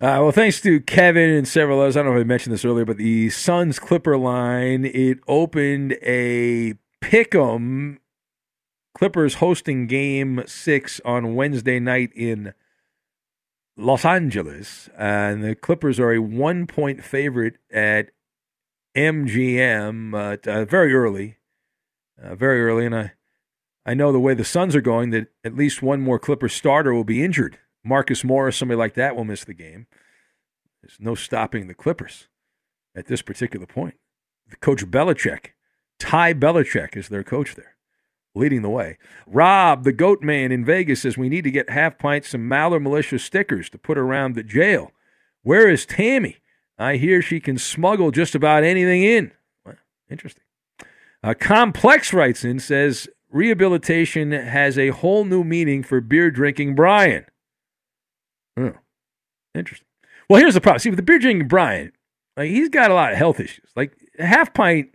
[0.00, 1.94] Uh, well, thanks to Kevin and several others.
[1.94, 5.98] I don't know if I mentioned this earlier, but the Suns Clipper line it opened
[6.02, 6.72] a
[7.02, 7.98] pick'em
[8.94, 12.54] Clippers hosting Game Six on Wednesday night in
[13.76, 18.10] Los Angeles, and the Clippers are a one-point favorite at
[18.96, 21.36] MGM uh, very early.
[22.22, 23.12] uh, very early, and I,
[23.84, 26.94] I know the way the Suns are going that at least one more Clipper starter
[26.94, 27.58] will be injured.
[27.84, 29.86] Marcus Morris, somebody like that, will miss the game.
[30.82, 32.28] There's no stopping the Clippers
[32.94, 33.94] at this particular point.
[34.48, 35.50] The coach Belichick,
[35.98, 37.76] Ty Belichick, is their coach there,
[38.34, 38.98] leading the way.
[39.26, 42.82] Rob, the goat man in Vegas, says we need to get half pints some Maller
[42.82, 44.92] Militia stickers to put around the jail.
[45.42, 46.38] Where is Tammy?
[46.78, 49.32] I hear she can smuggle just about anything in.
[49.64, 49.76] Well,
[50.10, 50.44] interesting.
[51.22, 57.26] Uh, Complex writes in says rehabilitation has a whole new meaning for beer drinking Brian.
[58.60, 58.78] Oh,
[59.54, 59.86] interesting.
[60.28, 60.80] Well, here's the problem.
[60.80, 61.92] See, with the beer drinking Brian,
[62.36, 63.70] like he's got a lot of health issues.
[63.74, 64.94] Like half pint,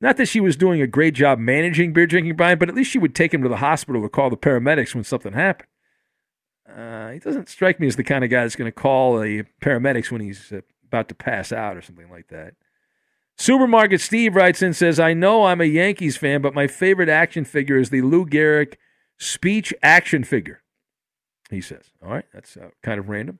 [0.00, 2.90] not that she was doing a great job managing beer drinking Brian, but at least
[2.90, 5.68] she would take him to the hospital or call the paramedics when something happened.
[6.68, 9.44] Uh, he doesn't strike me as the kind of guy that's going to call the
[9.60, 12.54] paramedics when he's uh, about to pass out or something like that.
[13.36, 17.44] Supermarket Steve writes in says, I know I'm a Yankees fan, but my favorite action
[17.44, 18.74] figure is the Lou Gehrig
[19.16, 20.62] speech action figure.
[21.50, 23.38] He says, All right, that's uh, kind of random.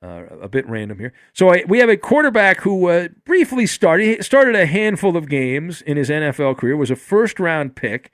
[0.00, 1.12] Uh, a bit random here.
[1.32, 5.82] So I, we have a quarterback who uh, briefly started started a handful of games
[5.82, 8.12] in his NFL career, was a first round pick,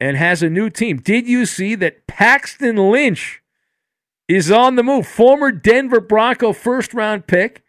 [0.00, 0.96] and has a new team.
[0.96, 3.42] Did you see that Paxton Lynch
[4.26, 5.06] is on the move?
[5.06, 7.62] Former Denver Bronco first round pick.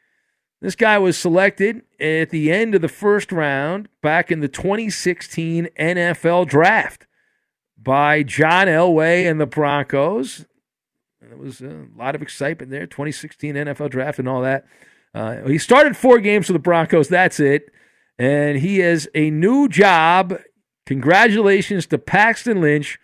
[0.62, 5.68] This guy was selected at the end of the first round back in the 2016
[5.80, 7.08] NFL draft
[7.78, 10.46] by John Elway and the Broncos.
[11.30, 12.88] There was a lot of excitement there.
[12.88, 14.66] 2016 NFL draft and all that.
[15.14, 17.08] Uh, he started four games for the Broncos.
[17.08, 17.72] That's it.
[18.18, 20.40] And he has a new job.
[20.86, 23.00] Congratulations to Paxton Lynch,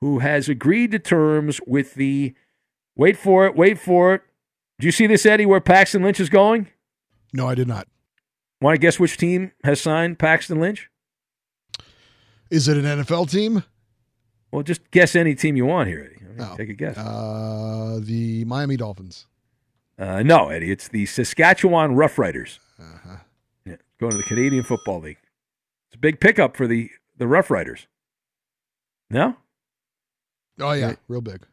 [0.00, 2.34] who has agreed to terms with the.
[2.94, 3.56] Wait for it.
[3.56, 4.22] Wait for it.
[4.78, 6.68] Do you see this, Eddie, where Paxton Lynch is going?
[7.32, 7.88] No, I did not.
[8.60, 10.90] Want to guess which team has signed Paxton Lynch?
[12.50, 13.64] Is it an NFL team?
[14.50, 16.21] Well, just guess any team you want here, Eddie.
[16.36, 16.54] No.
[16.56, 16.96] Take a guess.
[16.98, 19.26] Uh, the Miami Dolphins.
[19.98, 20.70] Uh, no, Eddie.
[20.70, 22.58] It's the Saskatchewan Roughriders.
[22.80, 23.16] Uh-huh.
[23.64, 25.18] Yeah, going to the Canadian Football League.
[25.88, 27.86] It's a big pickup for the the Roughriders.
[29.10, 29.36] No,
[30.60, 30.98] Oh yeah, Right.
[31.08, 31.46] real big.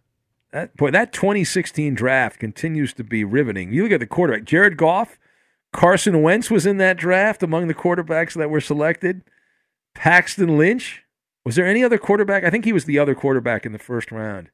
[0.51, 3.71] that boy, that 2016 draft continues to be riveting.
[3.73, 5.19] You look at the quarterback, Jared Goff,
[5.73, 9.21] Carson Wentz was in that draft among the quarterbacks that were selected.
[9.93, 11.03] Paxton Lynch.
[11.45, 12.43] Was there any other quarterback?
[12.43, 14.49] I think he was the other quarterback in the first round.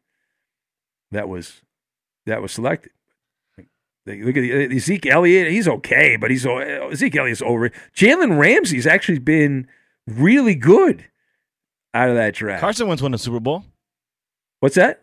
[1.11, 1.61] That was
[2.25, 2.91] that was selected.
[4.07, 5.51] Look at the, Zeke Elliott.
[5.51, 7.71] He's okay, but he's o- Zeke Elliott's over.
[7.95, 9.67] Jalen Ramsey's actually been
[10.07, 11.05] really good
[11.93, 12.61] out of that draft.
[12.61, 13.65] Carson Wentz won a Super Bowl.
[14.59, 15.01] What's that?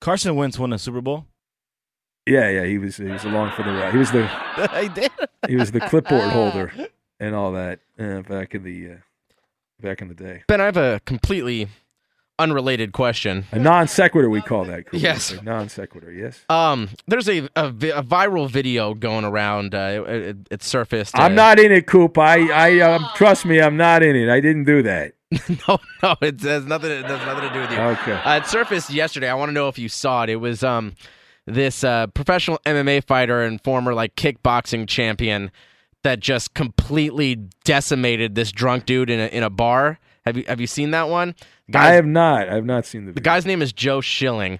[0.00, 1.26] Carson Wentz won a Super Bowl.
[2.26, 3.90] Yeah, yeah, he was he was along for the ride.
[3.92, 4.28] He was the
[4.70, 5.10] I did.
[5.48, 6.72] he was the clipboard holder
[7.20, 8.96] and all that uh, back in the uh,
[9.80, 10.42] back in the day.
[10.46, 11.68] Ben, I have a completely
[12.38, 13.44] unrelated question.
[13.52, 14.86] A non sequitur, we call that.
[14.86, 14.96] Cooper.
[14.96, 15.34] Yes.
[15.42, 16.12] non sequitur.
[16.12, 16.44] Yes.
[16.48, 19.74] Um, there's a, a, a viral video going around.
[19.74, 21.18] Uh, it, it, it surfaced.
[21.18, 22.16] uh, I'm not in it, Coop.
[22.18, 24.28] I I um, trust me, I'm not in it.
[24.28, 25.14] I didn't do that.
[25.68, 26.90] no, no, it has nothing.
[26.90, 27.78] It has nothing to do with you.
[27.78, 28.12] Okay.
[28.12, 29.28] Uh, it surfaced yesterday.
[29.28, 30.30] I want to know if you saw it.
[30.30, 30.94] It was um
[31.46, 35.50] this uh, professional MMA fighter and former like kickboxing champion
[36.02, 37.34] that just completely
[37.64, 39.98] decimated this drunk dude in a in a bar.
[40.24, 41.34] Have you have you seen that one?
[41.74, 42.48] I have not.
[42.48, 43.12] I have not seen the.
[43.12, 44.58] The guy's name is Joe Schilling,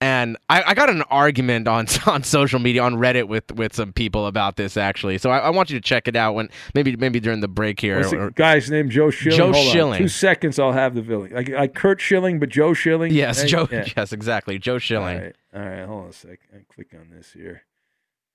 [0.00, 3.92] and I, I got an argument on on social media on Reddit with with some
[3.92, 5.18] people about this actually.
[5.18, 7.78] So I, I want you to check it out when maybe maybe during the break
[7.80, 7.98] here.
[7.98, 8.90] What's the or- guy's name?
[8.90, 9.36] Joe Schilling.
[9.38, 9.72] Joe Hold on.
[9.72, 9.98] Schilling.
[10.00, 11.32] Two seconds, I'll have the villain.
[11.32, 13.12] Like like Curt Schilling, but Joe Schilling.
[13.12, 13.48] yes, Right?
[13.48, 13.68] Joe.
[13.70, 13.84] Yeah.
[13.96, 15.18] Yes, exactly, Joe Schilling.
[15.18, 15.86] All right, all right.
[15.86, 16.40] Hold on a sec.
[16.54, 17.62] I click on this here.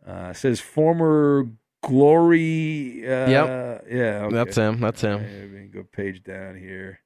[0.07, 1.47] Uh, it says former
[1.83, 3.03] glory.
[3.05, 3.85] Uh, Yep.
[3.91, 3.99] Yeah.
[4.25, 4.35] Okay.
[4.35, 5.17] That's him, that's him.
[5.21, 6.99] Right, we can go page down here.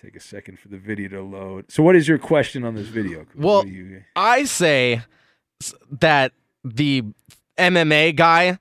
[0.00, 1.72] Take a second for the video to load.
[1.72, 3.26] So, what is your question on this video?
[3.34, 5.02] Well, you- I say
[5.90, 6.32] that
[6.62, 7.02] the
[7.58, 8.58] MMA guy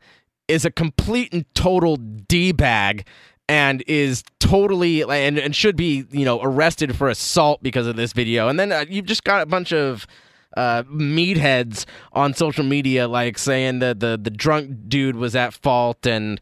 [0.48, 3.06] is a complete and total d bag
[3.48, 8.14] and is totally and, and should be you know arrested for assault because of this
[8.14, 8.48] video.
[8.48, 10.08] And then uh, you've just got a bunch of
[10.56, 16.08] uh, meatheads on social media like saying that the the drunk dude was at fault
[16.08, 16.42] and.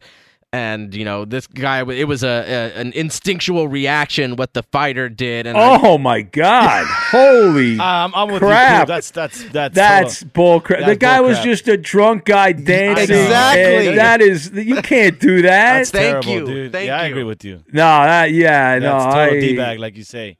[0.56, 1.82] And you know this guy.
[1.92, 2.28] It was a,
[2.76, 5.46] a an instinctual reaction what the fighter did.
[5.46, 6.86] And I- oh my God!
[7.10, 8.48] Holy Um, I'm with you.
[8.48, 8.80] crap!
[8.82, 8.88] Coop.
[8.88, 10.86] That's that's that's That's bull crap.
[10.86, 11.44] The guy bull was crap.
[11.44, 13.16] just a drunk guy dancing.
[13.16, 13.88] Exactly.
[13.88, 15.74] and that is you can't do that.
[15.78, 16.46] That's Thank terrible, you.
[16.46, 16.72] dude.
[16.72, 17.56] Thank yeah, I agree with you.
[17.72, 18.98] no, that, yeah, no.
[18.98, 20.38] That's total I, d bag, like you say.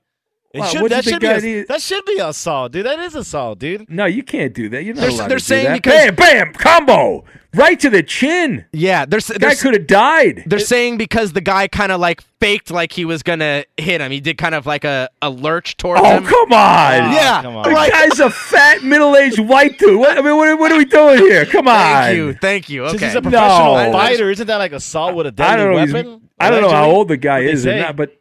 [0.57, 2.73] It Wow, should, what do you that, should be a, need- that should be assault,
[2.73, 2.87] dude.
[2.87, 3.89] That is assault, dude.
[3.91, 4.85] No, you can't do that.
[4.85, 5.73] You're not They're- allowed they're to do that.
[5.75, 8.67] because- bam, bam, combo right to the chin.
[8.73, 10.43] Yeah, they're, The they're guy could have died.
[10.47, 14.11] They're saying because the guy kind of like faked like he was gonna hit him.
[14.13, 16.25] He did kind of like a, a lurch towards Oh him.
[16.27, 17.13] come on!
[17.13, 17.63] Yeah, ah, come on.
[17.69, 19.99] The like- guy's a fat, middle-aged white dude.
[19.99, 21.47] What, I mean, what, what are we doing here?
[21.47, 21.75] Come on!
[21.75, 22.89] Thank you, thank you.
[22.89, 23.07] Since Okay.
[23.07, 23.93] he's a professional No.
[23.93, 25.93] fighter, isn't that like assault with a deadly I don't know.
[26.03, 26.21] weapon?
[26.39, 28.16] I don't know how old the guy is or not, but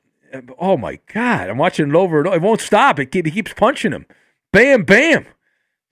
[0.59, 2.35] oh my god, I'm watching it over and over.
[2.35, 2.99] It won't stop.
[2.99, 4.05] It keep, he keeps punching him.
[4.53, 5.25] Bam, bam,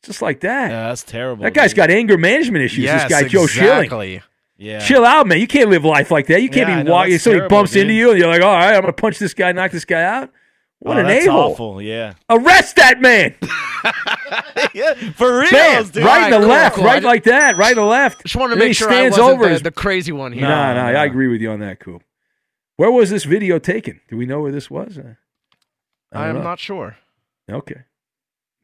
[0.03, 0.71] just like that.
[0.71, 1.43] Yeah, that's terrible.
[1.43, 1.77] that guy's dude.
[1.77, 2.83] got anger management issues.
[2.85, 4.21] yes, this guy Joe Schilling.
[4.57, 4.79] Yeah.
[4.79, 5.39] Chill out, man.
[5.39, 6.41] You can't live life like that.
[6.41, 7.17] You can't Yeah, be walking.
[7.17, 7.81] Somebody terrible, bumps dude.
[7.81, 10.03] into you, and you're like, "All right, I'm gonna punch this guy, knock this guy
[10.03, 10.29] out."
[10.79, 11.51] What Oh, an that's a hole!
[11.53, 11.81] awful.
[11.81, 12.13] Yeah.
[12.29, 13.35] Arrest that man!
[14.73, 14.93] yeah.
[15.15, 15.49] For real.
[15.51, 16.85] Right in the cool, left, cool.
[16.85, 18.23] right I like that, right in the left.
[18.23, 20.31] Just wanted to he make sure I stands wasn't over the, his- the crazy one
[20.33, 20.43] here.
[20.43, 20.99] No, no, no.
[20.99, 22.03] I agree with you on that, Coop.
[22.78, 24.01] Where was this video taken?
[24.09, 24.97] Do we know where this was?
[24.97, 25.15] Uh,
[26.11, 26.43] I I'm know.
[26.43, 26.97] not sure.
[27.49, 27.82] Okay,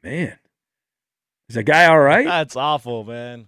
[0.03, 0.37] man,
[1.49, 2.25] is that guy all right?
[2.25, 3.47] That's awful, man.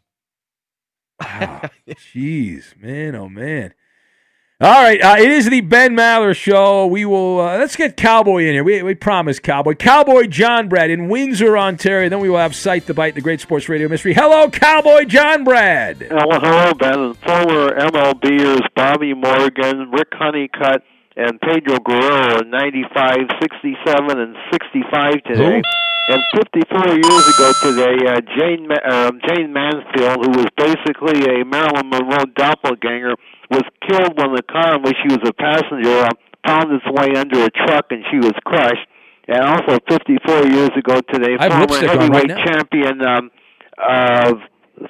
[1.21, 1.69] Wow.
[1.89, 3.73] Jeez, man, oh man.
[4.61, 6.85] All right, uh, it is the Ben Maller Show.
[6.85, 8.63] We will uh, let's get Cowboy in here.
[8.63, 12.09] We we promised Cowboy, Cowboy John Brad in Windsor, Ontario.
[12.09, 14.13] Then we will have Cite the Byte, the Great Sports Radio Mystery.
[14.13, 16.03] Hello, Cowboy John Brad.
[16.03, 17.15] Hello, hello, Ben.
[17.25, 20.83] Former MLBers Bobby Morgan, Rick Honeycutt,
[21.15, 25.61] and Pedro Guerrero in 95, 67, and 65 today.
[26.07, 31.45] And 54 years ago today, uh, Jane Ma- um, Jayne Mansfield, who was basically a
[31.45, 33.15] Marilyn Monroe doppelganger,
[33.51, 36.09] was killed when the car in which she was a passenger uh,
[36.47, 38.87] found its way under a truck and she was crushed.
[39.27, 43.31] And also 54 years ago today, I former on right heavyweight champion um,
[43.77, 44.39] of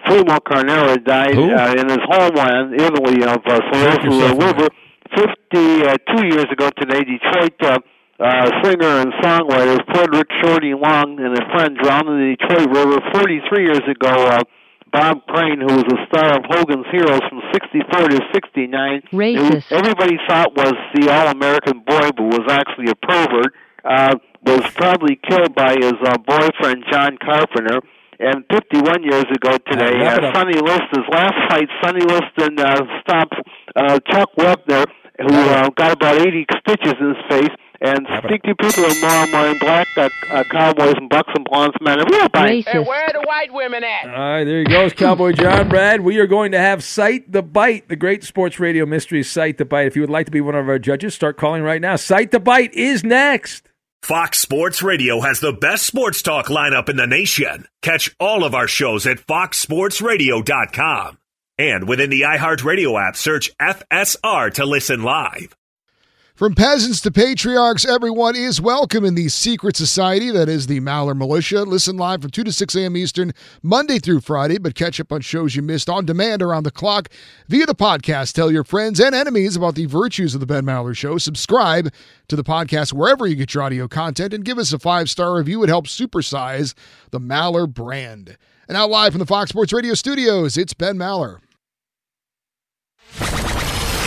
[0.05, 4.69] Primo Carnera died uh, in his homeland, Italy, of uh, yourself River.
[5.15, 7.79] 52 years ago today, Detroit uh,
[8.19, 12.99] uh, singer and songwriter Frederick Shorty Long and a friend drowned in the Detroit River.
[13.11, 14.43] 43 years ago, uh,
[14.91, 19.71] Bob Crane, who was a star of Hogan's Heroes from 64 to 69, who Racist.
[19.71, 23.53] everybody thought was the all-American boy, but was actually a pervert,
[23.85, 27.79] uh, was probably killed by his uh, boyfriend John Carpenter.
[28.19, 30.35] And 51 years ago today, wrap it uh, up.
[30.35, 33.33] Sonny Liston's last fight, Sonny Liston uh, stopped
[33.75, 34.85] uh, Chuck Wepner,
[35.17, 37.49] who uh, got about 80 stitches in his face.
[37.83, 38.29] And Wrap it up.
[38.41, 41.99] stinky people are more and wearing black uh, uh, cowboys and bucks and blondes, man.
[41.99, 42.27] And where
[43.11, 44.05] the white women at?
[44.05, 46.01] All right, there he goes, Cowboy John Brad.
[46.01, 49.65] We are going to have Cite the Byte, the great sports radio mystery Cite the
[49.65, 49.87] Byte.
[49.87, 51.95] If you would like to be one of our judges, start calling right now.
[51.95, 53.67] Cite the Byte is next.
[54.03, 57.67] Fox Sports Radio has the best sports talk lineup in the nation.
[57.81, 61.17] Catch all of our shows at foxsportsradio.com.
[61.57, 65.55] And within the iHeartRadio app, search FSR to listen live.
[66.41, 71.15] From peasants to patriarchs, everyone is welcome in the secret society that is the Maller
[71.15, 71.61] Militia.
[71.61, 72.97] Listen live from 2 to 6 a.m.
[72.97, 73.31] Eastern,
[73.61, 77.09] Monday through Friday, but catch up on shows you missed on demand around the clock
[77.47, 78.33] via the podcast.
[78.33, 81.19] Tell your friends and enemies about the virtues of the Ben Maller Show.
[81.19, 81.93] Subscribe
[82.27, 85.35] to the podcast wherever you get your audio content and give us a five star
[85.35, 85.61] review.
[85.61, 86.73] It helps supersize
[87.11, 88.35] the Maller brand.
[88.67, 91.37] And now, live from the Fox Sports Radio studios, it's Ben Maller.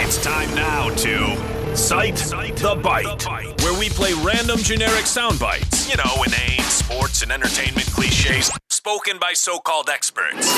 [0.02, 5.90] It's time now to Cite the Byte, where we play random generic sound bites.
[5.90, 10.56] You know, inane sports and entertainment cliches spoken by so called experts.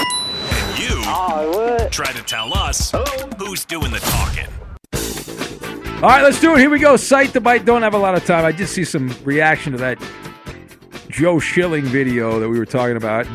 [0.51, 1.03] And you
[1.91, 2.93] try to tell us
[3.39, 4.47] who's doing the talking.
[5.97, 6.59] All right, let's do it.
[6.59, 6.97] Here we go.
[6.97, 7.65] Cite the Byte.
[7.65, 8.45] Don't have a lot of time.
[8.45, 9.99] I did see some reaction to that
[11.09, 13.27] Joe Schilling video that we were talking about.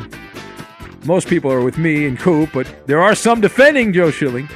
[1.05, 4.47] Most people are with me and Coop, but there are some defending Joe Schilling.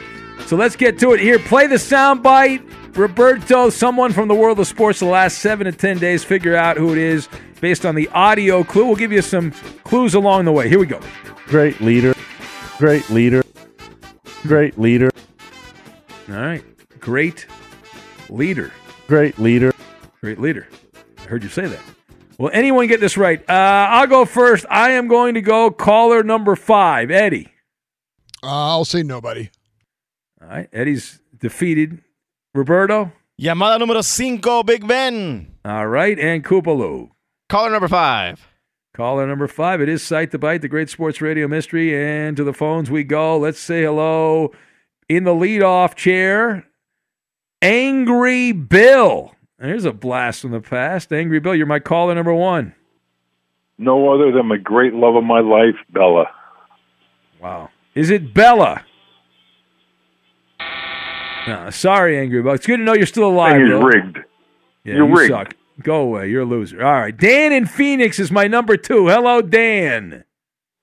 [0.45, 1.39] So let's get to it here.
[1.39, 2.61] Play the sound bite.
[2.95, 6.77] Roberto, someone from the world of sports the last seven to ten days, figure out
[6.77, 7.27] who it is
[7.59, 8.85] based on the audio clue.
[8.85, 9.51] We'll give you some
[9.83, 10.69] clues along the way.
[10.69, 11.01] Here we go.
[11.47, 12.13] Great leader.
[12.77, 13.43] Great leader.
[14.43, 15.09] Great leader.
[16.29, 16.63] All right.
[16.99, 17.45] Great
[18.29, 18.71] leader.
[19.07, 19.73] Great leader.
[20.21, 20.67] Great leader.
[21.17, 21.81] I heard you say that.
[22.37, 23.41] Will anyone get this right?
[23.49, 23.53] Uh,
[23.89, 24.65] I'll go first.
[24.69, 27.51] I am going to go caller number five, Eddie.
[28.41, 29.49] Uh, I'll say nobody.
[30.41, 30.69] All right.
[30.71, 32.01] Eddie's defeated.
[32.55, 33.11] Roberto.
[33.39, 35.55] Llamada número cinco, Big Ben.
[35.65, 36.17] All right.
[36.17, 37.09] And Kupalo.
[37.49, 38.47] Caller number five.
[38.95, 39.81] Caller number five.
[39.81, 41.93] It is Cite the Byte, the great sports radio mystery.
[41.95, 43.37] And to the phones we go.
[43.37, 44.51] Let's say hello
[45.09, 46.65] in the leadoff chair.
[47.61, 49.33] Angry Bill.
[49.59, 51.11] There's a blast from the past.
[51.11, 52.73] Angry Bill, you're my caller number one.
[53.77, 56.25] No other than my great love of my life, Bella.
[57.41, 57.69] Wow.
[57.93, 58.85] Is it Bella?
[61.71, 62.53] Sorry, Angry Bill.
[62.53, 63.53] It's good to know you're still alive.
[63.53, 64.17] Thing is rigged.
[64.83, 65.31] Yeah, You're you rigged.
[65.33, 65.55] suck.
[65.81, 66.29] Go away.
[66.29, 66.83] You're a loser.
[66.83, 67.15] All right.
[67.15, 69.07] Dan in Phoenix is my number two.
[69.07, 70.23] Hello, Dan.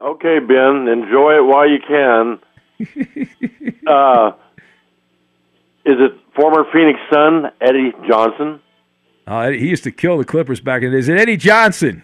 [0.01, 0.89] Okay, Ben.
[0.89, 2.39] Enjoy it while you can.
[3.87, 4.33] uh,
[5.85, 8.61] is it former Phoenix Sun Eddie Johnson?
[9.27, 10.99] Uh, he used to kill the Clippers back in the day.
[11.01, 12.03] Is it Eddie Johnson?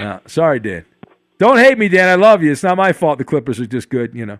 [0.00, 0.84] No, sorry, Dan.
[1.38, 2.08] Don't hate me, Dan.
[2.08, 2.52] I love you.
[2.52, 3.18] It's not my fault.
[3.18, 4.38] The Clippers are just good, you know.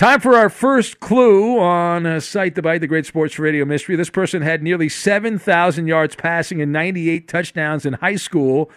[0.00, 3.96] Time for our first clue on uh, Cite the Byte, the great sports radio mystery.
[3.96, 8.70] This person had nearly 7,000 yards passing and 98 touchdowns in high school,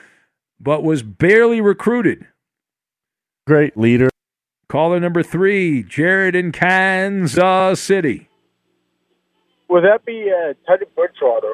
[0.60, 2.28] but was barely recruited.
[3.48, 4.10] Great leader.
[4.68, 8.28] Caller number three, Jared in Kansas City.
[9.70, 11.54] Would that be uh, Teddy Bridgewater?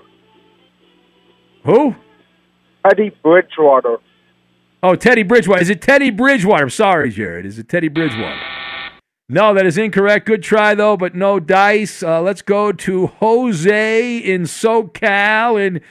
[1.65, 1.95] Who?
[2.87, 3.97] Teddy Bridgewater.
[4.81, 5.61] Oh, Teddy Bridgewater.
[5.61, 6.63] Is it Teddy Bridgewater?
[6.63, 7.45] I'm sorry, Jared.
[7.45, 8.58] Is it Teddy Bridgewater?
[9.31, 10.25] No, that is incorrect.
[10.25, 12.01] Good try, though, but no dice.
[12.01, 15.81] Uh, let's go to Jose in SoCal in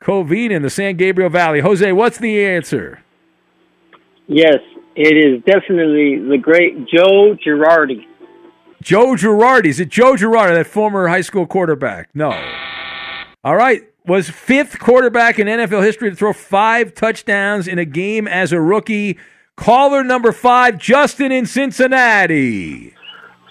[0.00, 1.60] Covina in the San Gabriel Valley.
[1.60, 3.02] Jose, what's the answer?
[4.26, 4.56] Yes,
[4.96, 8.06] it is definitely the great Joe Girardi.
[8.80, 9.66] Joe Girardi.
[9.66, 12.08] Is it Joe Girardi, that former high school quarterback?
[12.14, 12.30] No.
[13.44, 13.82] All right.
[14.06, 18.60] Was fifth quarterback in NFL history to throw five touchdowns in a game as a
[18.60, 19.18] rookie.
[19.58, 22.94] Caller number five, Justin in Cincinnati.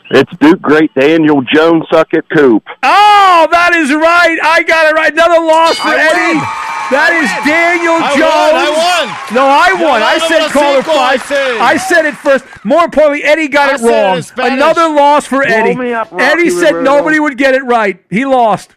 [0.10, 2.64] It's Duke great Daniel Jones suck at Coop.
[2.82, 4.40] Oh, that is right.
[4.42, 5.12] I got it right.
[5.12, 6.38] Another loss for I Eddie.
[6.40, 6.48] won.
[6.96, 8.24] That is Daniel I Jones.
[8.24, 9.36] won, I won.
[9.36, 10.02] No, I Yo, won.
[10.02, 11.22] I no, said caller cinco, five.
[11.24, 11.58] said.
[11.60, 12.46] I said it first.
[12.64, 14.54] More importantly, Eddie got I it said it wrong.
[14.54, 15.94] Another loss for Blow Eddie.
[15.94, 16.84] up, Rocky Eddie said Rivera.
[16.84, 18.02] nobody would get it right.
[18.10, 18.77] He lost.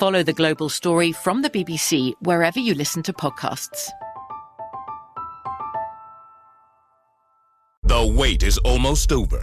[0.00, 3.90] Follow The Global Story from the BBC wherever you listen to podcasts.
[7.82, 9.42] The wait is almost over.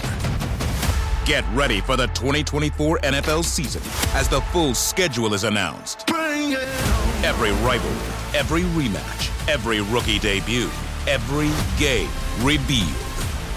[1.26, 3.84] Get ready for the 2024 NFL season
[4.16, 6.10] as the full schedule is announced.
[6.10, 10.72] Every rivalry, every rematch, every rookie debut,
[11.05, 12.10] every game
[12.41, 12.89] revealed.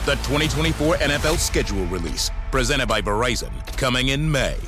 [0.04, 4.58] The 2024 NFL schedule release, presented by Verizon, coming in May.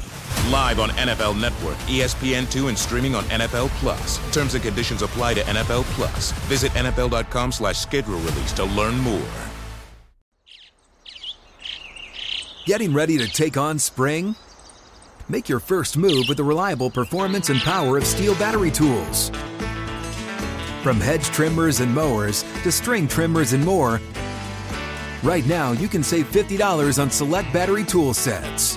[0.50, 4.18] Live on NFL Network, E ESPN2, and streaming on NFL Plus.
[4.32, 6.32] Terms and conditions apply to NFL Plus.
[6.48, 9.22] Visit NFL.com slash schedule release to learn more.
[12.64, 14.36] Getting ready to take on spring?
[15.28, 19.30] Make your first move with the reliable performance and power of STIHL battery tools.
[20.82, 24.00] From hedge trimmers and mowers to string trimmers and more,
[25.22, 28.76] right now you can save $50 on select battery tool sets.